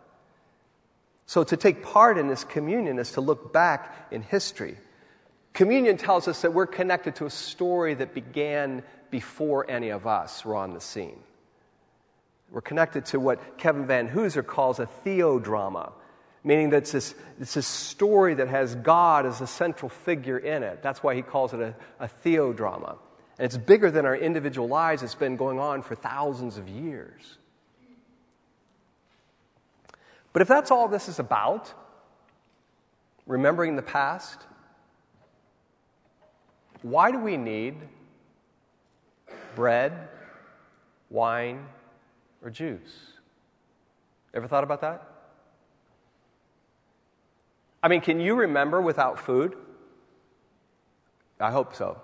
So 1.26 1.44
to 1.44 1.56
take 1.56 1.82
part 1.82 2.18
in 2.18 2.26
this 2.26 2.44
communion 2.44 2.99
is 2.99 3.12
to 3.12 3.21
look 3.21 3.52
back 3.52 4.09
in 4.11 4.23
history. 4.23 4.76
Communion 5.52 5.97
tells 5.97 6.26
us 6.26 6.42
that 6.42 6.52
we're 6.52 6.66
connected 6.66 7.14
to 7.16 7.26
a 7.26 7.30
story 7.30 7.94
that 7.94 8.14
began 8.14 8.82
before 9.11 9.71
any 9.71 9.90
of 9.90 10.06
us 10.06 10.44
were 10.44 10.56
on 10.56 10.73
the 10.73 10.80
scene. 10.80 11.23
We're 12.50 12.61
connected 12.61 13.06
to 13.06 13.21
what 13.21 13.56
Kevin 13.56 13.87
Vanhoozer 13.87 14.44
calls 14.44 14.78
a 14.78 14.87
theodrama, 14.87 15.92
meaning 16.44 16.70
that 16.70 16.78
it's 16.78 16.92
this, 16.92 17.14
it's 17.40 17.54
this 17.54 17.66
story 17.66 18.34
that 18.34 18.49
has 18.49 18.75
God 18.75 19.26
as 19.26 19.40
a 19.40 19.46
central 19.46 19.88
figure 19.88 20.38
in 20.38 20.62
it. 20.62 20.82
That's 20.82 21.02
why 21.02 21.14
he 21.14 21.22
calls 21.22 21.54
it 21.54 21.61
a, 21.61 21.75
a 22.00 22.08
theodrama. 22.25 22.96
And 23.38 23.46
it's 23.46 23.56
bigger 23.56 23.90
than 23.90 24.06
our 24.06 24.16
individual 24.16 24.68
lives. 24.68 25.02
It's 25.02 25.14
been 25.14 25.37
going 25.37 25.58
on 25.58 25.82
for 25.82 25.94
thousands 25.94 26.58
of 26.58 26.68
years. 26.68 27.38
But 30.32 30.42
if 30.42 30.49
that's 30.49 30.70
all 30.70 30.88
this 30.88 31.08
is 31.08 31.18
about, 31.18 31.72
remembering 33.26 33.76
the 33.76 33.82
past, 33.82 34.38
why 36.82 37.12
do 37.12 37.18
we 37.18 37.37
need 37.37 37.76
bread, 39.54 39.92
wine, 41.11 41.64
or 42.42 42.50
juice? 42.50 43.12
Ever 44.34 44.49
thought 44.49 44.64
about 44.64 44.80
that? 44.80 45.12
I 47.82 47.88
mean, 47.88 48.00
can 48.00 48.20
you 48.20 48.34
remember 48.34 48.80
without 48.80 49.18
food? 49.18 49.56
I 51.40 51.50
hope 51.50 51.74
so. 51.74 52.00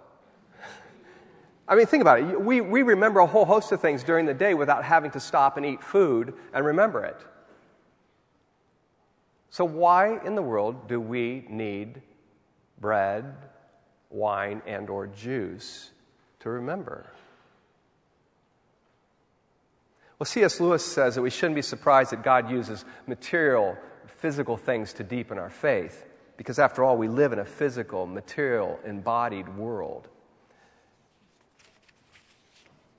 I 1.68 1.76
mean, 1.76 1.86
think 1.86 2.00
about 2.00 2.20
it. 2.20 2.40
We, 2.40 2.60
we 2.60 2.82
remember 2.82 3.20
a 3.20 3.26
whole 3.26 3.44
host 3.44 3.70
of 3.72 3.80
things 3.80 4.02
during 4.02 4.26
the 4.26 4.34
day 4.34 4.54
without 4.54 4.84
having 4.84 5.10
to 5.12 5.20
stop 5.20 5.56
and 5.56 5.66
eat 5.66 5.82
food 5.82 6.34
and 6.52 6.64
remember 6.64 7.04
it. 7.04 7.16
So, 9.50 9.64
why 9.64 10.18
in 10.24 10.34
the 10.34 10.42
world 10.42 10.88
do 10.88 11.00
we 11.00 11.44
need 11.48 12.02
bread, 12.80 13.34
wine, 14.10 14.62
and 14.66 14.90
or 14.90 15.06
juice 15.06 15.90
to 16.40 16.50
remember? 16.50 17.06
Well, 20.18 20.26
C.S. 20.26 20.58
Lewis 20.58 20.84
says 20.84 21.14
that 21.14 21.22
we 21.22 21.30
shouldn't 21.30 21.54
be 21.54 21.62
surprised 21.62 22.10
that 22.10 22.22
God 22.24 22.50
uses 22.50 22.84
material, 23.06 23.76
physical 24.18 24.56
things 24.56 24.92
to 24.94 25.04
deepen 25.04 25.38
our 25.38 25.50
faith, 25.50 26.04
because 26.36 26.58
after 26.58 26.84
all, 26.84 26.96
we 26.96 27.08
live 27.08 27.32
in 27.32 27.38
a 27.38 27.44
physical, 27.44 28.06
material, 28.06 28.78
embodied 28.84 29.56
world. 29.56 30.08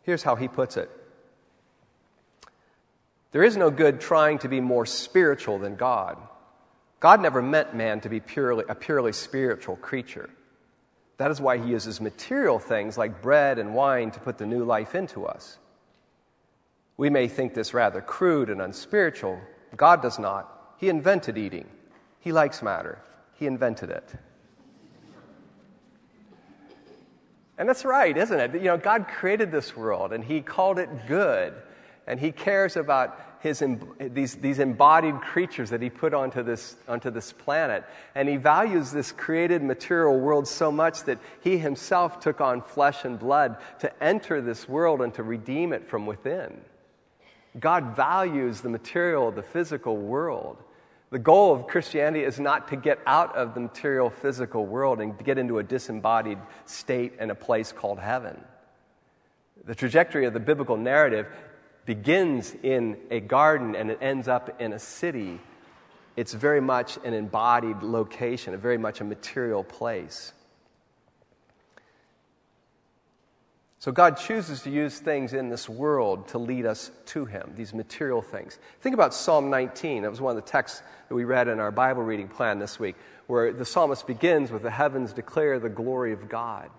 Here's 0.04 0.24
how 0.24 0.36
he 0.36 0.48
puts 0.48 0.78
it 0.78 0.90
There 3.32 3.44
is 3.44 3.58
no 3.58 3.70
good 3.70 4.02
trying 4.02 4.40
to 4.40 4.50
be 4.50 4.62
more 4.62 4.86
spiritual 4.86 5.60
than 5.60 5.76
God. 5.76 6.18
God 7.00 7.22
never 7.22 7.42
meant 7.42 7.74
man 7.76 8.02
to 8.02 8.10
be 8.10 8.20
purely, 8.20 8.66
a 8.68 8.76
purely 8.76 9.14
spiritual 9.14 9.78
creature. 9.78 10.30
That 11.18 11.32
is 11.32 11.40
why 11.40 11.58
he 11.58 11.70
uses 11.70 12.02
material 12.02 12.60
things 12.60 12.98
like 12.98 13.22
bread 13.22 13.60
and 13.60 13.74
wine 13.74 14.12
to 14.12 14.20
put 14.20 14.38
the 14.38 14.46
new 14.46 14.64
life 14.64 14.96
into 14.96 15.26
us. 15.26 15.58
We 16.98 17.10
may 17.10 17.28
think 17.28 17.54
this 17.54 17.74
rather 17.74 18.02
crude 18.02 18.50
and 18.50 18.62
unspiritual. 18.62 19.40
God 19.76 20.02
does 20.02 20.20
not. 20.20 20.59
He 20.79 20.89
invented 20.89 21.38
eating, 21.38 21.67
He 22.19 22.31
likes 22.31 22.62
matter, 22.62 23.00
He 23.33 23.45
invented 23.45 23.89
it. 23.89 24.09
And 27.57 27.67
that's 27.67 27.83
right, 27.83 28.17
isn't 28.17 28.39
it? 28.39 28.53
You 28.53 28.69
know, 28.69 28.77
God 28.77 29.07
created 29.07 29.51
this 29.51 29.75
world 29.75 30.13
and 30.13 30.24
He 30.24 30.41
called 30.41 30.79
it 30.79 30.89
good. 31.07 31.53
And 32.07 32.19
He 32.19 32.31
cares 32.31 32.77
about 32.77 33.19
his, 33.41 33.63
these, 34.00 34.36
these 34.36 34.59
embodied 34.59 35.21
creatures 35.21 35.69
that 35.69 35.81
He 35.81 35.89
put 35.89 36.13
onto 36.13 36.41
this, 36.43 36.77
onto 36.88 37.09
this 37.09 37.33
planet. 37.33 37.83
And 38.15 38.27
He 38.29 38.38
values 38.38 38.91
this 38.91 39.12
created 39.12 39.62
material 39.62 40.17
world 40.17 40.48
so 40.48 40.71
much 40.71 41.03
that 41.03 41.19
He 41.41 41.57
Himself 41.57 42.21
took 42.21 42.39
on 42.39 42.62
flesh 42.62 43.03
and 43.03 43.19
blood 43.19 43.57
to 43.79 44.03
enter 44.03 44.41
this 44.41 44.67
world 44.67 45.01
and 45.01 45.13
to 45.15 45.24
redeem 45.24 45.74
it 45.74 45.89
from 45.89 46.05
within. 46.05 46.62
God 47.59 47.95
values 47.95 48.62
the 48.62 48.69
material, 48.69 49.31
the 49.31 49.43
physical 49.43 49.98
world. 49.98 50.57
The 51.12 51.20
goal 51.20 51.56
of 51.56 51.66
Christianity 51.66 52.24
is 52.24 52.39
not 52.39 52.68
to 52.68 52.75
get 52.75 53.00
out 53.08 53.36
of 53.36 53.56
the 53.56 53.60
material 53.60 54.12
physical 54.12 54.66
world 54.68 55.01
and 55.01 55.18
get 55.24 55.39
into 55.39 55.58
a 55.58 55.63
disembodied 55.63 56.38
state 56.66 57.13
in 57.20 57.32
a 57.32 57.36
place 57.36 57.72
called 57.72 58.00
heaven. 58.00 58.39
The 59.66 59.74
trajectory 59.74 60.25
of 60.25 60.34
the 60.34 60.39
biblical 60.39 60.78
narrative 60.78 61.28
begins 61.86 62.56
in 62.62 62.98
a 63.10 63.20
garden 63.20 63.75
and 63.75 63.89
it 63.89 63.98
ends 64.01 64.28
up 64.28 64.62
in 64.62 64.74
a 64.74 64.80
city. 64.80 65.39
It's 66.16 66.34
very 66.34 66.62
much 66.62 67.00
an 67.04 67.16
embodied 67.16 67.82
location, 67.82 68.54
a 68.54 68.58
very 68.58 68.78
much 68.78 69.01
a 69.01 69.04
material 69.04 69.63
place. 69.63 70.34
So 73.79 73.93
God 73.93 74.17
chooses 74.17 74.63
to 74.63 74.69
use 74.69 75.00
things 75.00 75.31
in 75.31 75.48
this 75.48 75.69
world 75.69 76.27
to 76.29 76.38
lead 76.38 76.65
us 76.65 76.91
to 77.07 77.24
Him, 77.24 77.53
these 77.55 77.74
material 77.74 78.21
things. 78.21 78.59
Think 78.81 78.93
about 78.93 79.13
Psalm 79.13 79.50
19. 79.50 80.01
That 80.03 80.12
was 80.12 80.19
one 80.19 80.36
of 80.36 80.43
the 80.43 80.50
texts 80.50 80.81
that 81.07 81.15
we 81.15 81.24
read 81.24 81.48
in 81.48 81.62
our 81.62 81.71
Bible 81.71 82.03
reading 82.03 82.27
plan 82.27 82.59
this 82.59 82.77
week, 82.77 82.98
where 83.27 83.53
the 83.53 83.63
psalmist 83.63 84.05
begins 84.05 84.51
with 84.51 84.63
the 84.63 84.69
heavens 84.69 85.13
declare 85.13 85.59
the 85.59 85.69
glory 85.69 86.12
of 86.12 86.27
God. 86.27 86.69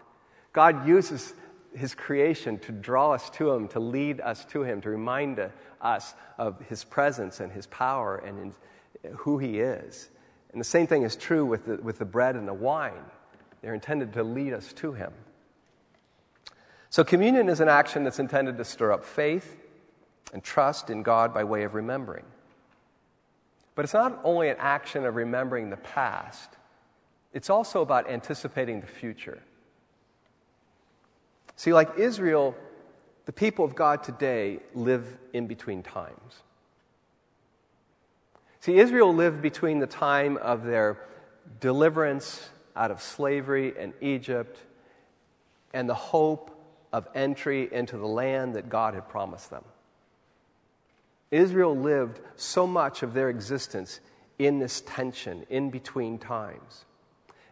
God 0.52 0.86
uses 0.86 1.32
His 1.74 1.94
creation 1.94 2.58
to 2.60 2.72
draw 2.72 3.12
us 3.12 3.30
to 3.30 3.50
Him, 3.50 3.68
to 3.68 3.80
lead 3.80 4.20
us 4.20 4.44
to 4.46 4.62
Him, 4.62 4.82
to 4.82 4.90
remind 4.90 5.40
us 5.80 6.14
of 6.36 6.60
His 6.68 6.84
presence 6.84 7.40
and 7.40 7.50
His 7.50 7.66
power 7.68 8.18
and 8.18 8.52
who 9.16 9.38
He 9.38 9.60
is. 9.60 10.10
And 10.52 10.60
the 10.60 10.66
same 10.66 10.86
thing 10.86 11.04
is 11.04 11.16
true 11.16 11.46
with 11.46 11.64
the, 11.64 11.76
with 11.76 11.98
the 11.98 12.04
bread 12.04 12.36
and 12.36 12.46
the 12.46 12.52
wine. 12.52 13.04
They're 13.62 13.72
intended 13.72 14.12
to 14.12 14.22
lead 14.22 14.52
us 14.52 14.74
to 14.74 14.92
Him. 14.92 15.12
So, 16.90 17.04
communion 17.04 17.48
is 17.48 17.60
an 17.60 17.68
action 17.68 18.02
that's 18.02 18.18
intended 18.18 18.58
to 18.58 18.64
stir 18.64 18.92
up 18.92 19.04
faith 19.04 19.56
and 20.32 20.42
trust 20.42 20.90
in 20.90 21.04
God 21.04 21.32
by 21.32 21.44
way 21.44 21.62
of 21.62 21.74
remembering. 21.74 22.24
But 23.76 23.84
it's 23.84 23.94
not 23.94 24.20
only 24.24 24.48
an 24.48 24.56
action 24.58 25.04
of 25.04 25.14
remembering 25.14 25.70
the 25.70 25.76
past, 25.76 26.50
it's 27.32 27.48
also 27.48 27.80
about 27.80 28.10
anticipating 28.10 28.80
the 28.80 28.88
future. 28.88 29.40
See, 31.54 31.72
like 31.72 31.96
Israel, 31.96 32.56
the 33.26 33.32
people 33.32 33.64
of 33.64 33.76
God 33.76 34.02
today 34.02 34.58
live 34.74 35.06
in 35.32 35.46
between 35.46 35.84
times. 35.84 36.42
See, 38.58 38.78
Israel 38.78 39.14
lived 39.14 39.40
between 39.40 39.78
the 39.78 39.86
time 39.86 40.36
of 40.38 40.64
their 40.64 40.98
deliverance 41.60 42.48
out 42.74 42.90
of 42.90 43.00
slavery 43.00 43.74
in 43.78 43.94
Egypt 44.00 44.58
and 45.72 45.88
the 45.88 45.94
hope 45.94 46.59
of 46.92 47.06
entry 47.14 47.68
into 47.72 47.96
the 47.96 48.06
land 48.06 48.54
that 48.54 48.68
God 48.68 48.94
had 48.94 49.08
promised 49.08 49.50
them. 49.50 49.64
Israel 51.30 51.76
lived 51.76 52.20
so 52.36 52.66
much 52.66 53.02
of 53.02 53.14
their 53.14 53.30
existence 53.30 54.00
in 54.38 54.58
this 54.58 54.82
tension, 54.86 55.46
in 55.48 55.70
between 55.70 56.18
times. 56.18 56.84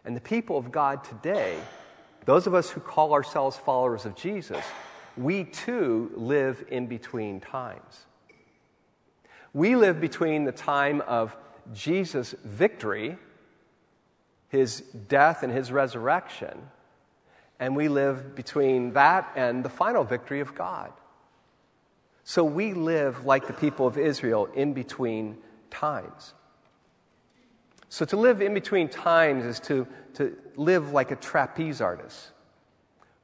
And 0.03 0.15
the 0.15 0.21
people 0.21 0.57
of 0.57 0.71
God 0.71 1.03
today, 1.03 1.57
those 2.25 2.47
of 2.47 2.53
us 2.53 2.69
who 2.69 2.81
call 2.81 3.13
ourselves 3.13 3.55
followers 3.55 4.05
of 4.05 4.15
Jesus, 4.15 4.65
we 5.15 5.43
too 5.43 6.11
live 6.15 6.65
in 6.69 6.87
between 6.87 7.39
times. 7.39 8.05
We 9.53 9.75
live 9.75 10.01
between 10.01 10.43
the 10.45 10.51
time 10.51 11.01
of 11.01 11.35
Jesus' 11.73 12.35
victory, 12.43 13.17
his 14.49 14.81
death 14.81 15.43
and 15.43 15.53
his 15.53 15.71
resurrection, 15.71 16.69
and 17.59 17.75
we 17.75 17.89
live 17.89 18.35
between 18.35 18.93
that 18.93 19.31
and 19.35 19.63
the 19.63 19.69
final 19.69 20.03
victory 20.03 20.39
of 20.39 20.55
God. 20.55 20.91
So 22.23 22.43
we 22.43 22.73
live 22.73 23.25
like 23.25 23.47
the 23.47 23.53
people 23.53 23.85
of 23.85 23.97
Israel 23.97 24.47
in 24.53 24.73
between 24.73 25.37
times. 25.69 26.33
So 27.89 28.05
to 28.05 28.17
live 28.17 28.41
in 28.41 28.53
between 28.53 28.87
times 28.87 29.45
is 29.45 29.59
to, 29.61 29.87
to 30.13 30.37
live 30.55 30.93
like 30.93 31.11
a 31.11 31.15
trapeze 31.15 31.81
artist 31.81 32.31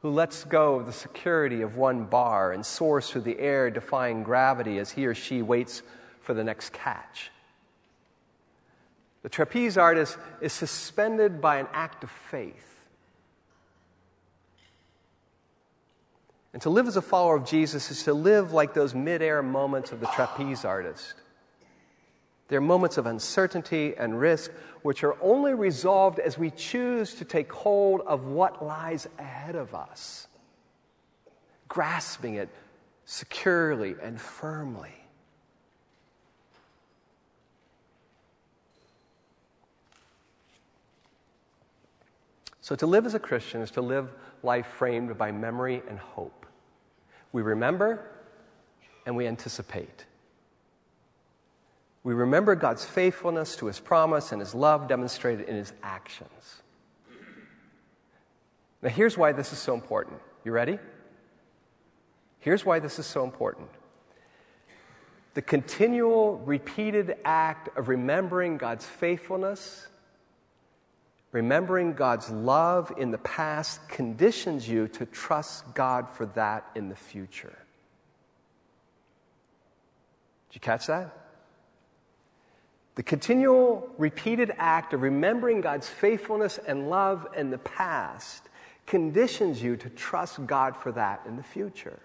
who 0.01 0.09
lets 0.09 0.43
go 0.43 0.75
of 0.75 0.85
the 0.85 0.93
security 0.93 1.61
of 1.61 1.77
one 1.77 2.05
bar 2.05 2.51
and 2.51 2.65
soars 2.65 3.09
through 3.09 3.21
the 3.21 3.39
air, 3.39 3.69
defying 3.69 4.23
gravity 4.23 4.79
as 4.79 4.91
he 4.91 5.05
or 5.05 5.15
she 5.15 5.41
waits 5.41 5.81
for 6.19 6.33
the 6.33 6.43
next 6.43 6.73
catch. 6.73 7.31
The 9.23 9.29
trapeze 9.29 9.77
artist 9.77 10.17
is 10.41 10.53
suspended 10.53 11.41
by 11.41 11.57
an 11.57 11.67
act 11.73 12.03
of 12.03 12.11
faith 12.11 12.74
And 16.55 16.61
to 16.61 16.69
live 16.69 16.87
as 16.87 16.95
a 16.95 17.01
follower 17.01 17.35
of 17.35 17.43
Jesus 17.43 17.91
is 17.91 18.03
to 18.03 18.13
live 18.13 18.53
like 18.53 18.73
those 18.73 18.95
midair 18.95 19.43
moments 19.43 19.91
of 19.91 19.99
the 19.99 20.05
trapeze 20.07 20.63
artist. 20.63 21.15
They're 22.47 22.61
moments 22.61 22.97
of 22.97 23.07
uncertainty 23.07 23.93
and 23.97 24.17
risk, 24.17 24.51
which 24.81 25.03
are 25.03 25.17
only 25.21 25.53
resolved 25.53 26.17
as 26.17 26.37
we 26.37 26.51
choose 26.51 27.15
to 27.15 27.25
take 27.25 27.51
hold 27.51 27.99
of 28.07 28.27
what 28.27 28.63
lies 28.63 29.05
ahead 29.19 29.55
of 29.57 29.75
us, 29.75 30.27
grasping 31.67 32.35
it 32.35 32.47
securely 33.03 33.97
and 34.01 34.17
firmly. 34.21 34.93
So, 42.65 42.75
to 42.77 42.87
live 42.87 43.05
as 43.05 43.13
a 43.13 43.19
Christian 43.19 43.61
is 43.61 43.69
to 43.71 43.81
live 43.81 44.09
life 44.41 44.65
framed 44.65 45.15
by 45.19 45.31
memory 45.31 45.83
and 45.87 45.99
hope. 45.99 46.47
We 47.31 47.43
remember 47.43 48.09
and 49.05 49.15
we 49.15 49.27
anticipate. 49.27 50.07
We 52.03 52.15
remember 52.15 52.55
God's 52.55 52.83
faithfulness 52.83 53.55
to 53.57 53.67
his 53.67 53.79
promise 53.79 54.31
and 54.31 54.41
his 54.41 54.55
love 54.55 54.87
demonstrated 54.87 55.47
in 55.47 55.55
his 55.55 55.73
actions. 55.83 56.63
Now, 58.81 58.89
here's 58.89 59.15
why 59.15 59.31
this 59.31 59.53
is 59.53 59.59
so 59.59 59.75
important. 59.75 60.19
You 60.43 60.51
ready? 60.51 60.79
Here's 62.39 62.65
why 62.65 62.79
this 62.79 62.97
is 62.97 63.05
so 63.05 63.23
important. 63.23 63.69
The 65.35 65.43
continual, 65.43 66.39
repeated 66.39 67.15
act 67.25 67.77
of 67.77 67.89
remembering 67.89 68.57
God's 68.57 68.85
faithfulness, 68.85 69.87
remembering 71.35 71.91
God's 71.91 72.29
love 72.29 72.93
in 72.97 73.11
the 73.11 73.17
past, 73.17 73.85
conditions 73.89 74.69
you 74.69 74.87
to 74.87 75.05
trust 75.05 75.73
God 75.73 76.09
for 76.09 76.27
that 76.27 76.65
in 76.75 76.87
the 76.87 76.95
future. 76.95 77.57
Did 80.47 80.55
you 80.55 80.61
catch 80.61 80.87
that? 80.87 81.13
The 82.95 83.03
continual, 83.03 83.89
repeated 83.97 84.53
act 84.57 84.93
of 84.93 85.01
remembering 85.01 85.59
God's 85.59 85.89
faithfulness 85.89 86.57
and 86.57 86.89
love 86.89 87.27
in 87.35 87.49
the 87.49 87.57
past 87.57 88.43
conditions 88.87 89.61
you 89.61 89.75
to 89.75 89.89
trust 89.89 90.47
God 90.47 90.77
for 90.77 90.93
that 90.93 91.19
in 91.27 91.35
the 91.35 91.43
future. 91.43 91.99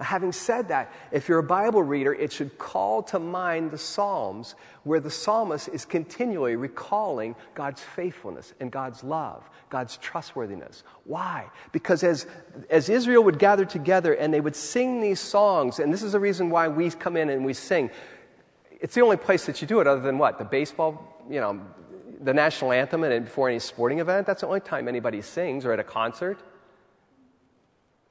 Having 0.00 0.30
said 0.30 0.68
that, 0.68 0.92
if 1.10 1.28
you're 1.28 1.40
a 1.40 1.42
Bible 1.42 1.82
reader, 1.82 2.14
it 2.14 2.32
should 2.32 2.56
call 2.56 3.02
to 3.04 3.18
mind 3.18 3.72
the 3.72 3.78
Psalms 3.78 4.54
where 4.84 5.00
the 5.00 5.10
psalmist 5.10 5.68
is 5.68 5.84
continually 5.84 6.54
recalling 6.54 7.34
God's 7.54 7.82
faithfulness 7.82 8.54
and 8.60 8.70
God's 8.70 9.02
love, 9.02 9.42
God's 9.70 9.96
trustworthiness. 9.96 10.84
Why? 11.02 11.46
Because 11.72 12.04
as, 12.04 12.28
as 12.70 12.88
Israel 12.88 13.24
would 13.24 13.40
gather 13.40 13.64
together 13.64 14.14
and 14.14 14.32
they 14.32 14.40
would 14.40 14.54
sing 14.54 15.00
these 15.00 15.18
songs, 15.18 15.80
and 15.80 15.92
this 15.92 16.04
is 16.04 16.12
the 16.12 16.20
reason 16.20 16.48
why 16.48 16.68
we 16.68 16.90
come 16.90 17.16
in 17.16 17.28
and 17.28 17.44
we 17.44 17.52
sing, 17.52 17.90
it's 18.80 18.94
the 18.94 19.00
only 19.00 19.16
place 19.16 19.46
that 19.46 19.60
you 19.60 19.66
do 19.66 19.80
it 19.80 19.88
other 19.88 20.00
than 20.00 20.16
what? 20.16 20.38
The 20.38 20.44
baseball, 20.44 21.24
you 21.28 21.40
know, 21.40 21.60
the 22.20 22.34
national 22.34 22.70
anthem 22.70 23.02
and 23.02 23.24
before 23.24 23.48
any 23.48 23.58
sporting 23.58 23.98
event. 23.98 24.28
That's 24.28 24.42
the 24.42 24.46
only 24.46 24.60
time 24.60 24.86
anybody 24.86 25.22
sings 25.22 25.64
or 25.64 25.72
at 25.72 25.80
a 25.80 25.84
concert. 25.84 26.38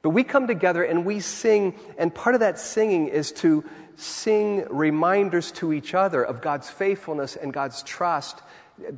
But 0.02 0.12
we 0.12 0.24
come 0.24 0.48
together 0.48 0.84
and 0.84 1.06
we 1.06 1.20
sing, 1.20 1.76
and 1.98 2.14
part 2.14 2.36
of 2.36 2.42
that 2.42 2.60
singing 2.60 3.08
is 3.08 3.32
to 3.34 3.64
sing 3.96 4.66
reminders 4.70 5.52
to 5.54 5.74
each 5.74 5.94
other 5.94 6.24
of 6.24 6.42
God's 6.42 6.70
faithfulness 6.70 7.36
and 7.36 7.52
God's 7.52 7.82
trust, 7.84 8.42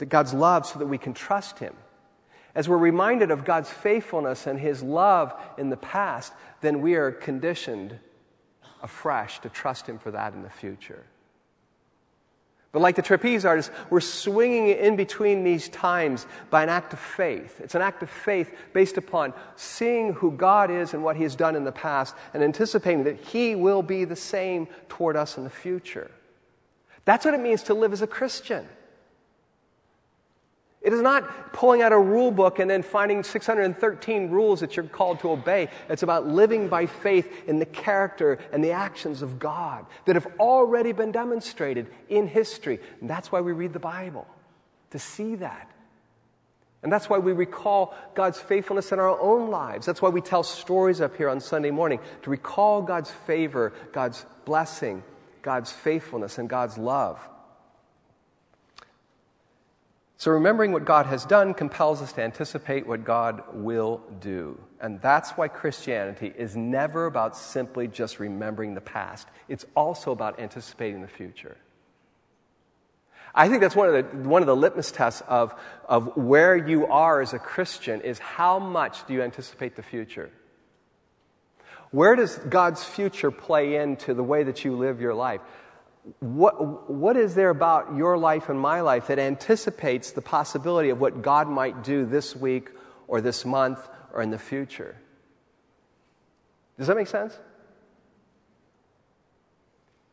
God's 0.09 0.33
love, 0.33 0.65
so 0.65 0.79
that 0.79 0.87
we 0.87 0.97
can 0.97 1.13
trust 1.13 1.59
Him. 1.59 1.73
As 2.53 2.67
we're 2.67 2.77
reminded 2.77 3.31
of 3.31 3.45
God's 3.45 3.69
faithfulness 3.69 4.45
and 4.45 4.59
His 4.59 4.83
love 4.83 5.33
in 5.57 5.69
the 5.69 5.77
past, 5.77 6.33
then 6.61 6.81
we 6.81 6.95
are 6.95 7.11
conditioned 7.11 7.97
afresh 8.83 9.39
to 9.39 9.49
trust 9.49 9.87
Him 9.87 9.99
for 9.99 10.11
that 10.11 10.33
in 10.33 10.43
the 10.43 10.49
future. 10.49 11.05
But 12.71 12.81
like 12.81 12.95
the 12.95 13.01
trapeze 13.01 13.45
artist, 13.45 13.71
we're 13.89 13.99
swinging 13.99 14.67
in 14.67 14.95
between 14.95 15.43
these 15.43 15.69
times 15.69 16.27
by 16.51 16.61
an 16.61 16.69
act 16.69 16.93
of 16.93 16.99
faith. 16.99 17.59
It's 17.63 17.73
an 17.73 17.81
act 17.81 18.03
of 18.03 18.09
faith 18.09 18.53
based 18.73 18.97
upon 18.97 19.33
seeing 19.55 20.13
who 20.13 20.31
God 20.31 20.69
is 20.69 20.93
and 20.93 21.03
what 21.03 21.15
He 21.15 21.23
has 21.23 21.35
done 21.35 21.55
in 21.55 21.63
the 21.63 21.71
past 21.71 22.15
and 22.33 22.43
anticipating 22.43 23.05
that 23.05 23.19
He 23.19 23.55
will 23.55 23.81
be 23.81 24.05
the 24.05 24.15
same 24.15 24.67
toward 24.87 25.15
us 25.15 25.37
in 25.37 25.43
the 25.43 25.49
future. 25.49 26.11
That's 27.05 27.25
what 27.25 27.33
it 27.33 27.39
means 27.39 27.63
to 27.63 27.73
live 27.73 27.91
as 27.91 28.03
a 28.03 28.07
Christian. 28.07 28.67
It 30.81 30.93
is 30.93 31.01
not 31.01 31.51
pulling 31.51 31.81
out 31.81 31.91
a 31.91 31.99
rule 31.99 32.31
book 32.31 32.59
and 32.59 32.69
then 32.69 32.83
finding 32.83 33.21
613 33.21 34.29
rules 34.29 34.61
that 34.61 34.77
you're 34.77 34.85
called 34.85 35.19
to 35.19 35.31
obey. 35.31 35.67
It's 35.89 36.03
about 36.03 36.27
living 36.27 36.69
by 36.69 36.85
faith 36.85 37.47
in 37.47 37.59
the 37.59 37.65
character 37.65 38.39
and 38.53 38.63
the 38.63 38.71
actions 38.71 39.21
of 39.21 39.39
God 39.39 39.85
that 40.05 40.15
have 40.15 40.27
already 40.39 40.93
been 40.93 41.11
demonstrated 41.11 41.87
in 42.07 42.27
history. 42.27 42.79
And 43.01 43.09
that's 43.09 43.29
why 43.29 43.41
we 43.41 43.51
read 43.51 43.73
the 43.73 43.79
Bible, 43.79 44.25
to 44.91 44.99
see 44.99 45.35
that. 45.35 45.69
And 46.81 46.89
that's 46.89 47.09
why 47.09 47.17
we 47.17 47.33
recall 47.33 47.93
God's 48.15 48.39
faithfulness 48.39 48.93
in 48.93 48.99
our 48.99 49.19
own 49.19 49.49
lives. 49.49 49.85
That's 49.85 50.01
why 50.01 50.07
we 50.07 50.21
tell 50.21 50.43
stories 50.43 51.01
up 51.01 51.17
here 51.17 51.27
on 51.27 51.41
Sunday 51.41 51.71
morning, 51.71 51.99
to 52.21 52.29
recall 52.29 52.81
God's 52.81 53.11
favor, 53.11 53.73
God's 53.91 54.25
blessing, 54.45 55.03
God's 55.41 55.73
faithfulness, 55.73 56.37
and 56.37 56.47
God's 56.47 56.77
love. 56.77 57.19
So, 60.19 60.31
remembering 60.31 60.73
what 60.73 60.83
God 60.83 61.05
has 61.05 61.23
done 61.23 61.53
compels 61.53 62.01
us 62.01 62.11
to 62.11 62.21
anticipate 62.21 62.85
what 62.85 63.05
God 63.05 63.41
will 63.53 64.01
do. 64.19 64.59
And 64.81 65.01
that's 65.01 65.31
why 65.31 65.47
Christianity 65.47 66.33
is 66.37 66.57
never 66.57 67.05
about 67.05 67.37
simply 67.37 67.87
just 67.87 68.19
remembering 68.19 68.73
the 68.73 68.81
past, 68.81 69.29
it's 69.47 69.65
also 69.75 70.11
about 70.11 70.37
anticipating 70.37 71.01
the 71.01 71.07
future. 71.07 71.55
I 73.33 73.47
think 73.47 73.61
that's 73.61 73.77
one 73.77 73.87
of 73.87 73.93
the, 73.93 74.29
one 74.29 74.41
of 74.41 74.47
the 74.47 74.55
litmus 74.57 74.91
tests 74.91 75.21
of, 75.25 75.57
of 75.87 76.17
where 76.17 76.57
you 76.57 76.87
are 76.87 77.21
as 77.21 77.31
a 77.31 77.39
Christian 77.39 78.01
is 78.01 78.19
how 78.19 78.59
much 78.59 79.07
do 79.07 79.13
you 79.13 79.21
anticipate 79.21 79.77
the 79.77 79.83
future? 79.83 80.31
Where 81.91 82.17
does 82.17 82.35
God's 82.35 82.83
future 82.83 83.31
play 83.31 83.77
into 83.77 84.13
the 84.13 84.23
way 84.23 84.43
that 84.43 84.65
you 84.65 84.75
live 84.75 84.99
your 84.99 85.13
life? 85.13 85.39
What, 86.19 86.89
what 86.89 87.17
is 87.17 87.35
there 87.35 87.49
about 87.49 87.95
your 87.95 88.17
life 88.17 88.49
and 88.49 88.59
my 88.59 88.81
life 88.81 89.07
that 89.07 89.19
anticipates 89.19 90.11
the 90.11 90.21
possibility 90.21 90.89
of 90.89 91.01
what 91.01 91.21
God 91.21 91.47
might 91.47 91.83
do 91.83 92.05
this 92.05 92.35
week 92.35 92.69
or 93.07 93.21
this 93.21 93.45
month 93.45 93.87
or 94.13 94.21
in 94.21 94.29
the 94.29 94.37
future? 94.37 94.95
Does 96.77 96.87
that 96.87 96.95
make 96.95 97.07
sense? 97.07 97.37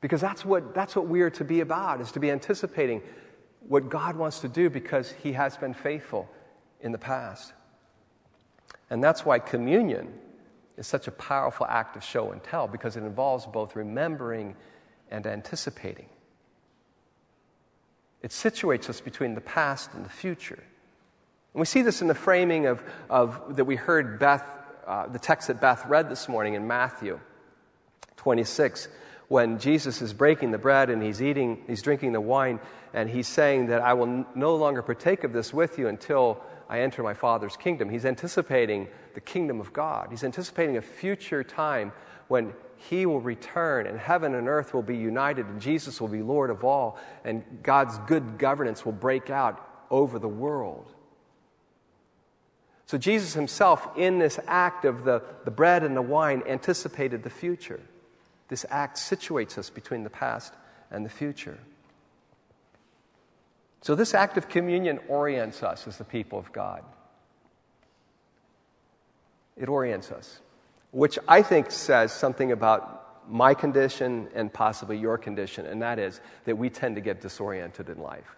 Because 0.01 0.21
that's 0.21 0.45
what, 0.45 0.75
that's 0.75 0.95
what 0.95 1.07
we 1.09 1.21
are 1.23 1.31
to 1.31 1.45
be 1.45 1.61
about, 1.61 2.01
is 2.01 2.13
to 2.13 2.21
be 2.21 2.31
anticipating 2.31 3.03
what 3.69 3.89
God 3.89 4.17
wants 4.17 4.41
to 4.41 4.49
do 4.49 4.71
because 4.71 5.13
He 5.23 5.33
has 5.33 5.57
been 5.57 5.75
faithful 5.75 6.29
in 6.81 6.93
the 6.93 6.99
past. 6.99 7.53
And 8.91 9.03
that's 9.03 9.25
why 9.25 9.39
communion 9.39 10.13
is 10.77 10.87
such 10.87 11.09
a 11.09 11.13
powerful 11.13 11.67
act 11.67 11.97
of 11.97 12.05
show 12.05 12.33
and 12.33 12.43
tell, 12.43 12.69
because 12.69 12.97
it 12.97 13.03
involves 13.03 13.47
both 13.47 13.75
remembering 13.75 14.55
and 15.11 15.27
anticipating. 15.27 16.09
It 18.23 18.31
situates 18.31 18.89
us 18.89 19.01
between 19.01 19.35
the 19.35 19.41
past 19.41 19.95
and 19.95 20.05
the 20.05 20.11
future. 20.11 20.63
And 21.55 21.61
we 21.61 21.67
see 21.67 21.83
this 21.83 22.03
in 22.03 22.09
the 22.09 22.15
framing 22.15 22.67
of, 22.67 22.83
of 23.09 23.57
that 23.57 23.65
we 23.65 23.77
heard 23.77 24.19
Beth, 24.19 24.45
uh, 24.87 25.07
the 25.07 25.19
text 25.19 25.49
that 25.49 25.61
Beth 25.61 25.87
read 25.87 26.09
this 26.11 26.29
morning 26.29 26.55
in 26.55 26.67
Matthew 26.67 27.21
26, 28.17 28.89
when 29.29 29.59
Jesus 29.59 30.03
is 30.03 30.13
breaking 30.13 30.51
the 30.51 30.59
bread 30.59 30.91
and 30.91 31.03
he's 31.03 31.23
eating, 31.23 31.63
he's 31.67 31.83
drinking 31.83 32.13
the 32.13 32.21
wine, 32.21 32.61
and 32.93 33.09
he's 33.09 33.29
saying 33.29 33.67
that 33.67 33.81
I 33.81 33.95
will 33.95 34.27
no 34.35 34.57
longer 34.57 34.83
partake 34.83 35.25
of 35.25 35.33
this 35.33 35.53
with 35.53 35.79
you 35.79 35.89
until 35.89 36.43
I 36.69 36.81
enter 36.81 37.03
my 37.03 37.15
Father's 37.15 37.57
kingdom. 37.57 37.89
He's 37.89 38.05
anticipating 38.05 38.89
the 39.15 39.21
kingdom 39.21 39.61
of 39.61 39.73
God. 39.73 40.09
He's 40.11 40.25
anticipating 40.25 40.77
a 40.77 40.83
future 40.83 41.45
time 41.45 41.93
when 42.29 42.53
he 42.77 43.07
will 43.07 43.21
return 43.21 43.87
and 43.87 43.99
heaven 43.99 44.35
and 44.35 44.49
earth 44.49 44.75
will 44.75 44.83
be 44.83 44.97
united 44.97 45.47
and 45.47 45.61
Jesus 45.61 46.01
will 46.01 46.09
be 46.09 46.23
Lord 46.23 46.51
of 46.51 46.65
all 46.65 46.99
and 47.25 47.43
God's 47.63 47.99
good 48.07 48.39
governance 48.39 48.85
will 48.85 48.93
break 48.93 49.31
out 49.31 49.67
over 49.91 50.19
the 50.19 50.29
world. 50.29 50.93
So, 52.87 52.99
Jesus 52.99 53.35
himself, 53.35 53.89
in 53.97 54.21
this 54.21 54.39
act 54.47 54.85
of 54.85 55.05
the, 55.05 55.23
the 55.45 55.51
bread 55.51 55.83
and 55.83 55.97
the 55.97 56.03
wine, 56.03 56.45
anticipated 56.47 57.25
the 57.25 57.31
future. 57.31 57.81
This 58.49 58.65
act 58.71 58.97
situates 58.97 59.59
us 59.59 59.71
between 59.71 60.05
the 60.05 60.11
past 60.11 60.55
and 60.93 61.05
the 61.05 61.11
future. 61.11 61.59
So, 63.81 63.97
this 63.97 64.15
act 64.15 64.37
of 64.37 64.49
communion 64.49 65.01
orients 65.09 65.65
us 65.65 65.89
as 65.89 65.99
the 65.99 66.05
people 66.05 66.39
of 66.39 66.53
God. 66.53 66.85
It 69.57 69.69
orients 69.69 70.13
us 70.13 70.41
which 70.97 71.19
I 71.29 71.43
think 71.43 71.71
says 71.71 72.11
something 72.11 72.53
about 72.53 73.29
my 73.31 73.53
condition 73.53 74.29
and 74.35 74.51
possibly 74.51 74.97
your 74.97 75.19
condition, 75.19 75.67
and 75.67 75.83
that 75.83 75.99
is 75.99 76.23
that 76.47 76.57
we 76.57 76.71
tend 76.71 76.95
to 76.95 77.03
get 77.03 77.21
disoriented 77.21 77.91
in 77.91 77.99
life. 77.99 78.35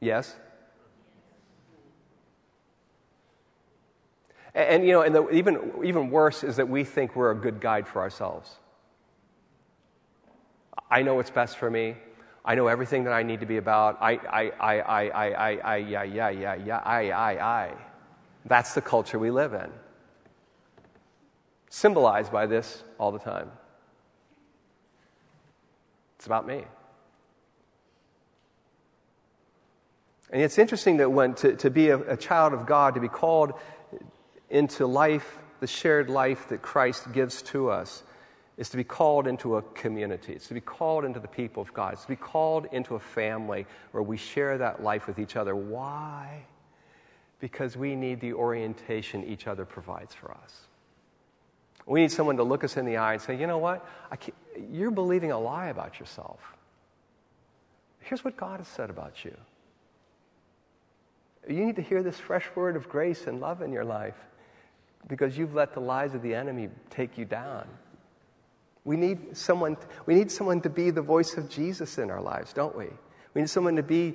Yes? 0.00 0.34
And, 4.56 4.68
and 4.68 4.84
you 4.84 4.90
know, 4.90 5.02
and 5.02 5.14
the, 5.14 5.30
even, 5.30 5.70
even 5.84 6.10
worse 6.10 6.42
is 6.42 6.56
that 6.56 6.68
we 6.68 6.82
think 6.82 7.14
we're 7.14 7.30
a 7.30 7.36
good 7.36 7.60
guide 7.60 7.86
for 7.86 8.02
ourselves. 8.02 8.50
I 10.90 11.02
know 11.02 11.14
what's 11.14 11.30
best 11.30 11.58
for 11.58 11.70
me. 11.70 11.94
I 12.44 12.56
know 12.56 12.66
everything 12.66 13.04
that 13.04 13.12
I 13.12 13.22
need 13.22 13.38
to 13.38 13.46
be 13.46 13.58
about. 13.58 13.98
I, 14.02 14.14
I, 14.14 14.50
I, 14.58 14.80
I, 14.80 15.08
I, 15.08 15.30
I, 15.30 15.56
I, 15.58 15.76
yeah, 15.76 16.02
yeah, 16.02 16.30
yeah, 16.30 16.54
yeah, 16.56 16.78
I, 16.78 17.10
I, 17.10 17.62
I. 17.62 17.74
That's 18.46 18.74
the 18.74 18.82
culture 18.82 19.20
we 19.20 19.30
live 19.30 19.54
in 19.54 19.70
symbolized 21.74 22.30
by 22.30 22.46
this 22.46 22.82
all 22.98 23.10
the 23.10 23.18
time. 23.18 23.50
It's 26.16 26.26
about 26.26 26.46
me. 26.46 26.64
And 30.30 30.42
it's 30.42 30.58
interesting 30.58 30.98
that 30.98 31.10
when 31.10 31.34
to, 31.34 31.56
to 31.56 31.70
be 31.70 31.90
a, 31.90 31.98
a 32.12 32.16
child 32.16 32.52
of 32.52 32.66
God, 32.66 32.94
to 32.94 33.00
be 33.00 33.08
called 33.08 33.52
into 34.50 34.86
life, 34.86 35.38
the 35.60 35.66
shared 35.66 36.08
life 36.08 36.48
that 36.48 36.62
Christ 36.62 37.12
gives 37.12 37.42
to 37.42 37.70
us, 37.70 38.02
is 38.56 38.68
to 38.68 38.76
be 38.76 38.84
called 38.84 39.26
into 39.26 39.56
a 39.56 39.62
community. 39.62 40.32
It's 40.32 40.48
to 40.48 40.54
be 40.54 40.60
called 40.60 41.04
into 41.04 41.18
the 41.18 41.28
people 41.28 41.62
of 41.62 41.74
God. 41.74 41.94
It's 41.94 42.02
to 42.02 42.08
be 42.08 42.16
called 42.16 42.66
into 42.72 42.94
a 42.94 43.00
family 43.00 43.66
where 43.90 44.02
we 44.02 44.16
share 44.16 44.58
that 44.58 44.82
life 44.82 45.06
with 45.06 45.18
each 45.18 45.34
other. 45.34 45.56
Why? 45.56 46.44
because 47.44 47.76
we 47.76 47.94
need 47.94 48.20
the 48.20 48.32
orientation 48.32 49.22
each 49.22 49.46
other 49.46 49.66
provides 49.66 50.14
for 50.14 50.30
us. 50.30 50.66
We 51.86 52.00
need 52.00 52.12
someone 52.12 52.36
to 52.38 52.42
look 52.42 52.64
us 52.64 52.76
in 52.76 52.86
the 52.86 52.96
eye 52.96 53.14
and 53.14 53.22
say, 53.22 53.38
you 53.38 53.46
know 53.46 53.58
what? 53.58 53.86
you're 54.70 54.90
believing 54.90 55.32
a 55.32 55.38
lie 55.38 55.66
about 55.66 55.98
yourself. 55.98 56.40
Here's 58.00 58.24
what 58.24 58.36
God 58.36 58.60
has 58.60 58.68
said 58.68 58.90
about 58.90 59.24
you. 59.24 59.36
You 61.48 61.64
need 61.66 61.76
to 61.76 61.82
hear 61.82 62.02
this 62.02 62.18
fresh 62.18 62.46
word 62.54 62.76
of 62.76 62.88
grace 62.88 63.26
and 63.26 63.40
love 63.40 63.62
in 63.62 63.72
your 63.72 63.84
life 63.84 64.14
because 65.08 65.36
you've 65.36 65.54
let 65.54 65.74
the 65.74 65.80
lies 65.80 66.14
of 66.14 66.22
the 66.22 66.34
enemy 66.34 66.68
take 66.90 67.18
you 67.18 67.24
down. 67.24 67.66
We 68.84 68.96
need 68.96 69.36
someone, 69.36 69.76
we 70.06 70.14
need 70.14 70.30
someone 70.30 70.60
to 70.62 70.70
be 70.70 70.90
the 70.90 71.02
voice 71.02 71.36
of 71.36 71.48
Jesus 71.48 71.98
in 71.98 72.10
our 72.10 72.20
lives, 72.20 72.52
don't 72.52 72.76
we? 72.76 72.86
We 73.34 73.40
need 73.40 73.50
someone 73.50 73.76
to 73.76 73.82
be, 73.82 74.14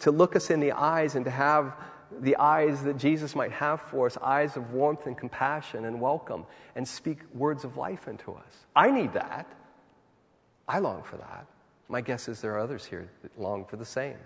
to 0.00 0.10
look 0.10 0.36
us 0.36 0.50
in 0.50 0.60
the 0.60 0.72
eyes 0.72 1.14
and 1.16 1.24
to 1.24 1.30
have 1.30 1.74
the 2.20 2.36
eyes 2.36 2.82
that 2.84 2.96
Jesus 2.96 3.34
might 3.34 3.52
have 3.52 3.80
for 3.80 4.06
us 4.06 4.16
eyes 4.18 4.56
of 4.56 4.72
warmth 4.72 5.06
and 5.06 5.16
compassion 5.16 5.84
and 5.84 6.00
welcome 6.00 6.46
and 6.74 6.86
speak 6.86 7.18
words 7.34 7.64
of 7.64 7.76
life 7.76 8.08
into 8.08 8.32
us. 8.32 8.66
I 8.74 8.90
need 8.90 9.12
that. 9.12 9.46
I 10.66 10.78
long 10.78 11.02
for 11.02 11.16
that. 11.16 11.46
My 11.88 12.00
guess 12.00 12.28
is 12.28 12.40
there 12.40 12.54
are 12.54 12.58
others 12.58 12.84
here 12.84 13.08
that 13.22 13.38
long 13.40 13.64
for 13.64 13.76
the 13.76 13.84
same. 13.84 14.18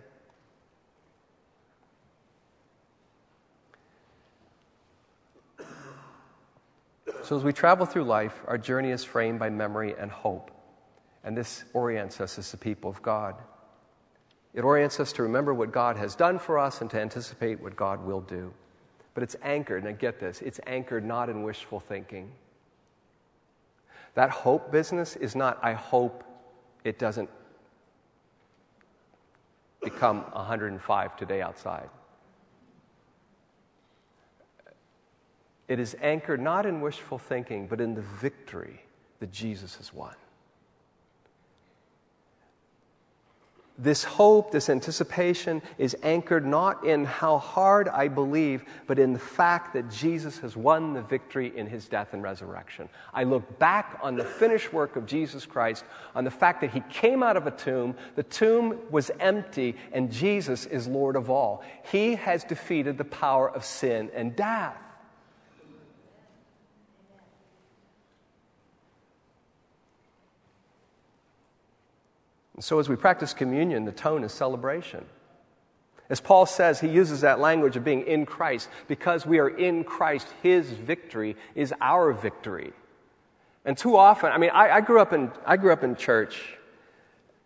So, 7.22 7.36
as 7.36 7.44
we 7.44 7.52
travel 7.52 7.86
through 7.86 8.04
life, 8.04 8.42
our 8.48 8.58
journey 8.58 8.90
is 8.90 9.04
framed 9.04 9.38
by 9.38 9.48
memory 9.48 9.94
and 9.96 10.10
hope. 10.10 10.50
And 11.22 11.36
this 11.36 11.64
orients 11.72 12.20
us 12.20 12.36
as 12.36 12.50
the 12.50 12.56
people 12.56 12.90
of 12.90 13.00
God. 13.00 13.36
It 14.54 14.64
orients 14.64 15.00
us 15.00 15.12
to 15.14 15.22
remember 15.22 15.54
what 15.54 15.72
God 15.72 15.96
has 15.96 16.14
done 16.14 16.38
for 16.38 16.58
us 16.58 16.80
and 16.80 16.90
to 16.90 17.00
anticipate 17.00 17.60
what 17.60 17.74
God 17.74 18.04
will 18.04 18.20
do. 18.20 18.52
But 19.14 19.22
it's 19.22 19.36
anchored, 19.42 19.84
and 19.84 19.98
get 19.98 20.20
this, 20.20 20.42
it's 20.42 20.60
anchored 20.66 21.04
not 21.04 21.28
in 21.28 21.42
wishful 21.42 21.80
thinking. 21.80 22.32
That 24.14 24.30
hope 24.30 24.70
business 24.70 25.16
is 25.16 25.34
not, 25.34 25.58
I 25.62 25.72
hope 25.72 26.24
it 26.84 26.98
doesn't 26.98 27.30
become 29.82 30.22
105 30.32 31.16
today 31.16 31.40
outside. 31.42 31.88
It 35.68 35.78
is 35.78 35.96
anchored 36.02 36.40
not 36.40 36.66
in 36.66 36.80
wishful 36.80 37.18
thinking, 37.18 37.66
but 37.66 37.80
in 37.80 37.94
the 37.94 38.02
victory 38.02 38.82
that 39.20 39.32
Jesus 39.32 39.76
has 39.76 39.92
won. 39.92 40.14
This 43.78 44.04
hope, 44.04 44.52
this 44.52 44.68
anticipation 44.68 45.62
is 45.78 45.96
anchored 46.02 46.46
not 46.46 46.84
in 46.84 47.06
how 47.06 47.38
hard 47.38 47.88
I 47.88 48.08
believe, 48.08 48.64
but 48.86 48.98
in 48.98 49.14
the 49.14 49.18
fact 49.18 49.72
that 49.72 49.90
Jesus 49.90 50.38
has 50.40 50.56
won 50.56 50.92
the 50.92 51.00
victory 51.00 51.56
in 51.56 51.66
his 51.66 51.88
death 51.88 52.08
and 52.12 52.22
resurrection. 52.22 52.90
I 53.14 53.24
look 53.24 53.58
back 53.58 53.98
on 54.02 54.16
the 54.16 54.24
finished 54.24 54.74
work 54.74 54.96
of 54.96 55.06
Jesus 55.06 55.46
Christ, 55.46 55.84
on 56.14 56.24
the 56.24 56.30
fact 56.30 56.60
that 56.60 56.70
he 56.70 56.80
came 56.90 57.22
out 57.22 57.38
of 57.38 57.46
a 57.46 57.50
tomb, 57.50 57.96
the 58.14 58.24
tomb 58.24 58.78
was 58.90 59.10
empty, 59.18 59.74
and 59.92 60.12
Jesus 60.12 60.66
is 60.66 60.86
Lord 60.86 61.16
of 61.16 61.30
all. 61.30 61.64
He 61.90 62.14
has 62.16 62.44
defeated 62.44 62.98
the 62.98 63.04
power 63.04 63.50
of 63.50 63.64
sin 63.64 64.10
and 64.14 64.36
death. 64.36 64.76
So, 72.64 72.78
as 72.78 72.88
we 72.88 72.96
practice 72.96 73.34
communion, 73.34 73.84
the 73.84 73.92
tone 73.92 74.24
is 74.24 74.32
celebration. 74.32 75.04
As 76.10 76.20
Paul 76.20 76.44
says, 76.44 76.80
he 76.80 76.88
uses 76.88 77.22
that 77.22 77.40
language 77.40 77.76
of 77.76 77.84
being 77.84 78.02
in 78.06 78.26
Christ. 78.26 78.68
Because 78.86 79.24
we 79.24 79.38
are 79.38 79.48
in 79.48 79.82
Christ, 79.84 80.28
his 80.42 80.70
victory 80.70 81.36
is 81.54 81.72
our 81.80 82.12
victory. 82.12 82.72
And 83.64 83.78
too 83.78 83.96
often, 83.96 84.30
I 84.30 84.38
mean, 84.38 84.50
I, 84.50 84.70
I 84.70 84.80
grew, 84.80 85.00
up 85.00 85.12
in, 85.12 85.30
I 85.46 85.56
grew 85.56 85.72
up 85.72 85.84
in 85.84 85.96
church 85.96 86.58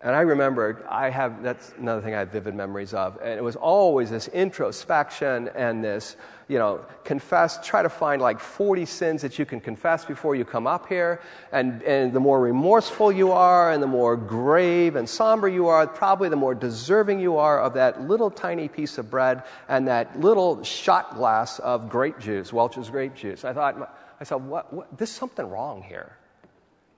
and 0.02 0.14
I 0.14 0.20
remember, 0.20 0.86
I 0.90 1.08
have, 1.08 1.42
that's 1.42 1.72
another 1.78 2.02
thing 2.02 2.14
I 2.14 2.18
have 2.18 2.28
vivid 2.28 2.54
memories 2.54 2.92
of. 2.92 3.18
And 3.22 3.30
it 3.30 3.42
was 3.42 3.56
always 3.56 4.10
this 4.10 4.28
introspection 4.28 5.48
and 5.54 5.82
this, 5.82 6.16
you 6.48 6.58
know, 6.58 6.84
confess, 7.02 7.58
try 7.66 7.82
to 7.82 7.88
find 7.88 8.20
like 8.20 8.38
40 8.38 8.84
sins 8.84 9.22
that 9.22 9.38
you 9.38 9.46
can 9.46 9.58
confess 9.58 10.04
before 10.04 10.36
you 10.36 10.44
come 10.44 10.66
up 10.66 10.86
here. 10.86 11.22
And, 11.50 11.82
and 11.82 12.12
the 12.12 12.20
more 12.20 12.38
remorseful 12.38 13.10
you 13.10 13.32
are 13.32 13.72
and 13.72 13.82
the 13.82 13.86
more 13.86 14.18
grave 14.18 14.96
and 14.96 15.08
somber 15.08 15.48
you 15.48 15.68
are, 15.68 15.86
probably 15.86 16.28
the 16.28 16.36
more 16.36 16.54
deserving 16.54 17.18
you 17.18 17.38
are 17.38 17.58
of 17.58 17.72
that 17.74 18.02
little 18.02 18.30
tiny 18.30 18.68
piece 18.68 18.98
of 18.98 19.10
bread 19.10 19.44
and 19.66 19.88
that 19.88 20.20
little 20.20 20.62
shot 20.62 21.14
glass 21.14 21.58
of 21.60 21.88
grape 21.88 22.18
juice, 22.18 22.52
Welch's 22.52 22.90
grape 22.90 23.14
juice. 23.14 23.46
I 23.46 23.54
thought, 23.54 23.96
I 24.20 24.24
said, 24.24 24.36
what, 24.36 24.70
what, 24.74 24.98
there's 24.98 25.10
something 25.10 25.48
wrong 25.48 25.82
here. 25.82 26.18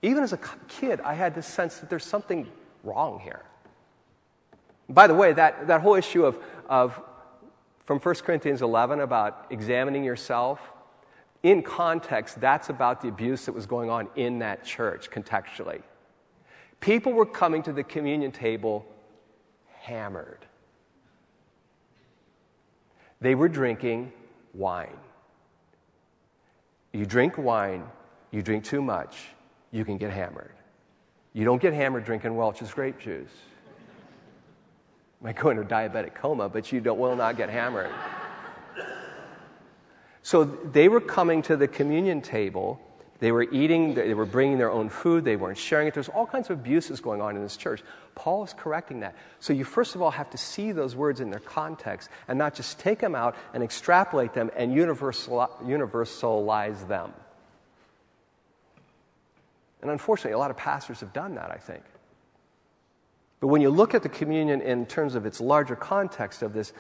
Even 0.03 0.25
as 0.25 0.33
a 0.33 0.41
kid, 0.67 1.01
I 1.01 1.15
had 1.15 1.37
this 1.37 1.47
sense 1.47 1.79
that 1.79 1.89
there's 1.89 2.05
something 2.05 2.49
wrong 2.85 3.21
here. 3.21 3.43
By 4.89 5.07
the 5.07 5.15
way, 5.15 5.33
that, 5.33 5.67
that 5.67 5.83
whole 5.83 5.95
issue 5.95 6.25
of, 6.25 6.39
of 6.69 7.01
from 7.85 7.99
1 7.99 8.15
Corinthians 8.17 8.63
11 8.63 9.01
about 9.01 9.47
examining 9.51 10.05
yourself, 10.05 10.61
in 11.43 11.63
context, 11.63 12.41
that's 12.41 12.69
about 12.69 13.01
the 13.01 13.09
abuse 13.09 13.45
that 13.47 13.53
was 13.53 13.67
going 13.67 13.91
on 13.91 14.09
in 14.17 14.41
that 14.41 14.65
church 14.65 15.11
contextually. 15.11 15.83
People 16.81 17.13
were 17.13 17.27
coming 17.27 17.63
to 17.63 17.73
the 17.73 17.85
communion 17.85 18.33
table 18.33 18.87
hammered. 19.81 20.47
They 23.21 23.35
were 23.35 23.49
drinking 23.49 24.13
wine. 24.55 24.97
You 26.93 27.05
drink 27.05 27.37
wine, 27.37 27.85
you 28.31 28.43
drink 28.43 28.65
too 28.65 28.83
much, 28.83 29.29
you 29.71 29.85
can 29.85 29.99
get 29.99 30.11
hammered. 30.11 30.53
You 31.39 31.45
don't 31.45 31.63
get 31.63 31.73
hammered 31.73 32.05
drinking 32.05 32.35
Welch's 32.35 32.75
grape 32.75 32.99
juice. 32.99 33.31
You 35.21 35.25
might 35.25 35.37
go 35.37 35.51
into 35.51 35.63
a 35.63 35.65
diabetic 35.65 36.17
coma, 36.17 36.49
but 36.49 36.73
you 36.73 36.83
will 36.83 37.15
not 37.15 37.37
get 37.37 37.49
hammered. 37.49 37.93
So 40.23 40.43
they 40.43 40.89
were 40.89 41.01
coming 41.01 41.43
to 41.43 41.57
the 41.57 41.69
communion 41.69 42.23
table. 42.23 42.81
They 43.21 43.31
were 43.31 43.45
eating, 43.53 43.95
they 43.95 44.15
were 44.15 44.27
bringing 44.27 44.59
their 44.59 44.73
own 44.73 44.89
food, 44.89 45.25
they 45.25 45.37
weren't 45.37 45.59
sharing 45.59 45.87
it. 45.87 45.95
There's 45.95 46.09
all 46.09 46.27
kinds 46.27 46.51
of 46.51 46.59
abuses 46.59 46.99
going 46.99 47.21
on 47.21 47.37
in 47.37 47.43
this 47.45 47.57
church. 47.57 47.85
Paul 48.17 48.43
is 48.43 48.53
correcting 48.53 48.99
that. 49.01 49.15
So 49.39 49.53
you 49.53 49.63
first 49.63 49.95
of 49.95 50.03
all 50.03 50.11
have 50.11 50.31
to 50.31 50.39
see 50.39 50.73
those 50.73 50.97
words 50.97 51.21
in 51.21 51.31
their 51.31 51.39
context 51.39 52.09
and 52.27 52.37
not 52.37 52.57
just 52.57 52.81
take 52.81 52.99
them 52.99 53.15
out 53.15 53.37
and 53.55 53.63
extrapolate 53.63 54.35
them 54.35 54.51
and 54.57 54.75
universal, 54.75 55.49
universalize 55.63 56.89
them. 56.89 57.13
And 59.83 59.91
unfortunately, 59.91 60.33
a 60.33 60.39
lot 60.39 60.51
of 60.51 60.57
pastors 60.57 61.01
have 61.01 61.13
done 61.13 61.35
that, 61.37 61.51
I 61.51 61.57
think. 61.57 61.85
But 63.41 63.49
when 63.49 63.61
you 63.61 63.71
look 63.71 63.95
at 63.95 64.03
the 64.03 64.09
communion 64.09 64.61
in 64.61 64.87
terms 64.87 65.15
of 65.15 65.25
its 65.25 65.41
larger 65.41 65.77
context 65.77 66.43
of 66.43 66.53
this 66.53 66.73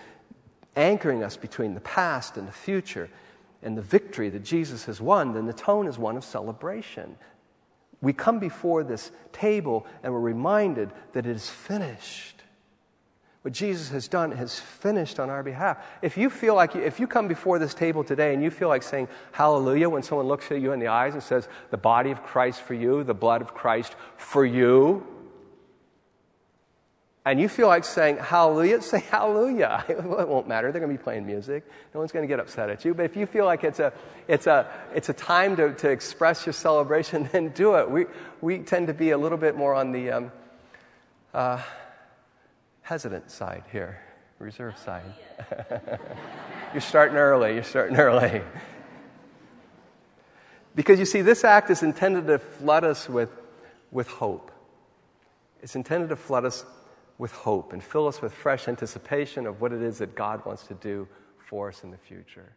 anchoring 0.74 1.22
us 1.22 1.36
between 1.36 1.74
the 1.74 1.80
past 1.80 2.36
and 2.36 2.48
the 2.48 2.52
future 2.52 3.08
and 3.62 3.76
the 3.76 3.82
victory 3.82 4.28
that 4.30 4.44
Jesus 4.44 4.84
has 4.86 5.00
won, 5.00 5.32
then 5.32 5.46
the 5.46 5.52
tone 5.52 5.86
is 5.86 5.98
one 5.98 6.16
of 6.16 6.24
celebration. 6.24 7.16
We 8.00 8.12
come 8.12 8.38
before 8.38 8.84
this 8.84 9.10
table 9.32 9.86
and 10.02 10.12
we're 10.12 10.20
reminded 10.20 10.90
that 11.12 11.26
it 11.26 11.34
is 11.34 11.48
finished. 11.48 12.37
What 13.42 13.54
Jesus 13.54 13.90
has 13.90 14.08
done 14.08 14.32
has 14.32 14.58
finished 14.58 15.20
on 15.20 15.30
our 15.30 15.42
behalf. 15.42 15.78
If 16.02 16.16
you 16.16 16.28
feel 16.28 16.54
like, 16.54 16.74
if 16.74 16.98
you 16.98 17.06
come 17.06 17.28
before 17.28 17.58
this 17.58 17.72
table 17.72 18.02
today 18.02 18.34
and 18.34 18.42
you 18.42 18.50
feel 18.50 18.68
like 18.68 18.82
saying 18.82 19.08
hallelujah 19.32 19.88
when 19.88 20.02
someone 20.02 20.26
looks 20.26 20.50
at 20.50 20.60
you 20.60 20.72
in 20.72 20.80
the 20.80 20.88
eyes 20.88 21.14
and 21.14 21.22
says, 21.22 21.48
the 21.70 21.76
body 21.76 22.10
of 22.10 22.22
Christ 22.22 22.60
for 22.62 22.74
you, 22.74 23.04
the 23.04 23.14
blood 23.14 23.40
of 23.40 23.54
Christ 23.54 23.94
for 24.16 24.44
you, 24.44 25.06
and 27.28 27.38
you 27.38 27.50
feel 27.50 27.68
like 27.68 27.84
saying 27.84 28.16
hallelujah, 28.16 28.80
say 28.82 29.00
hallelujah. 29.00 29.84
it 29.88 30.02
won't 30.02 30.48
matter. 30.48 30.72
They're 30.72 30.80
going 30.80 30.90
to 30.90 30.98
be 30.98 31.02
playing 31.02 31.26
music. 31.26 31.62
No 31.92 32.00
one's 32.00 32.10
going 32.10 32.22
to 32.22 32.26
get 32.26 32.40
upset 32.40 32.70
at 32.70 32.86
you. 32.86 32.94
But 32.94 33.04
if 33.04 33.16
you 33.16 33.26
feel 33.26 33.44
like 33.44 33.64
it's 33.64 33.80
a, 33.80 33.92
it's 34.28 34.46
a, 34.46 34.66
it's 34.94 35.10
a 35.10 35.12
time 35.12 35.54
to, 35.56 35.74
to 35.74 35.90
express 35.90 36.46
your 36.46 36.54
celebration, 36.54 37.28
then 37.32 37.50
do 37.50 37.76
it. 37.76 37.90
We, 37.90 38.06
we 38.40 38.60
tend 38.60 38.86
to 38.86 38.94
be 38.94 39.10
a 39.10 39.18
little 39.18 39.36
bit 39.36 39.56
more 39.56 39.74
on 39.74 39.92
the, 39.92 40.10
um, 40.10 40.32
uh, 41.34 41.60
hesitant 42.88 43.30
side 43.30 43.64
here, 43.70 44.00
reserve 44.38 44.74
side. 44.78 45.04
you're 46.72 46.80
starting 46.80 47.18
early, 47.18 47.52
you're 47.52 47.62
starting 47.62 47.98
early. 47.98 48.40
because 50.74 50.98
you 50.98 51.04
see, 51.04 51.20
this 51.20 51.44
act 51.44 51.68
is 51.68 51.82
intended 51.82 52.26
to 52.28 52.38
flood 52.38 52.84
us 52.84 53.06
with, 53.06 53.28
with 53.90 54.08
hope. 54.08 54.50
It's 55.62 55.76
intended 55.76 56.08
to 56.08 56.16
flood 56.16 56.46
us 56.46 56.64
with 57.18 57.30
hope 57.32 57.74
and 57.74 57.84
fill 57.84 58.08
us 58.08 58.22
with 58.22 58.32
fresh 58.32 58.68
anticipation 58.68 59.46
of 59.46 59.60
what 59.60 59.74
it 59.74 59.82
is 59.82 59.98
that 59.98 60.14
God 60.14 60.46
wants 60.46 60.66
to 60.68 60.74
do 60.74 61.06
for 61.36 61.68
us 61.68 61.84
in 61.84 61.90
the 61.90 61.98
future. 61.98 62.54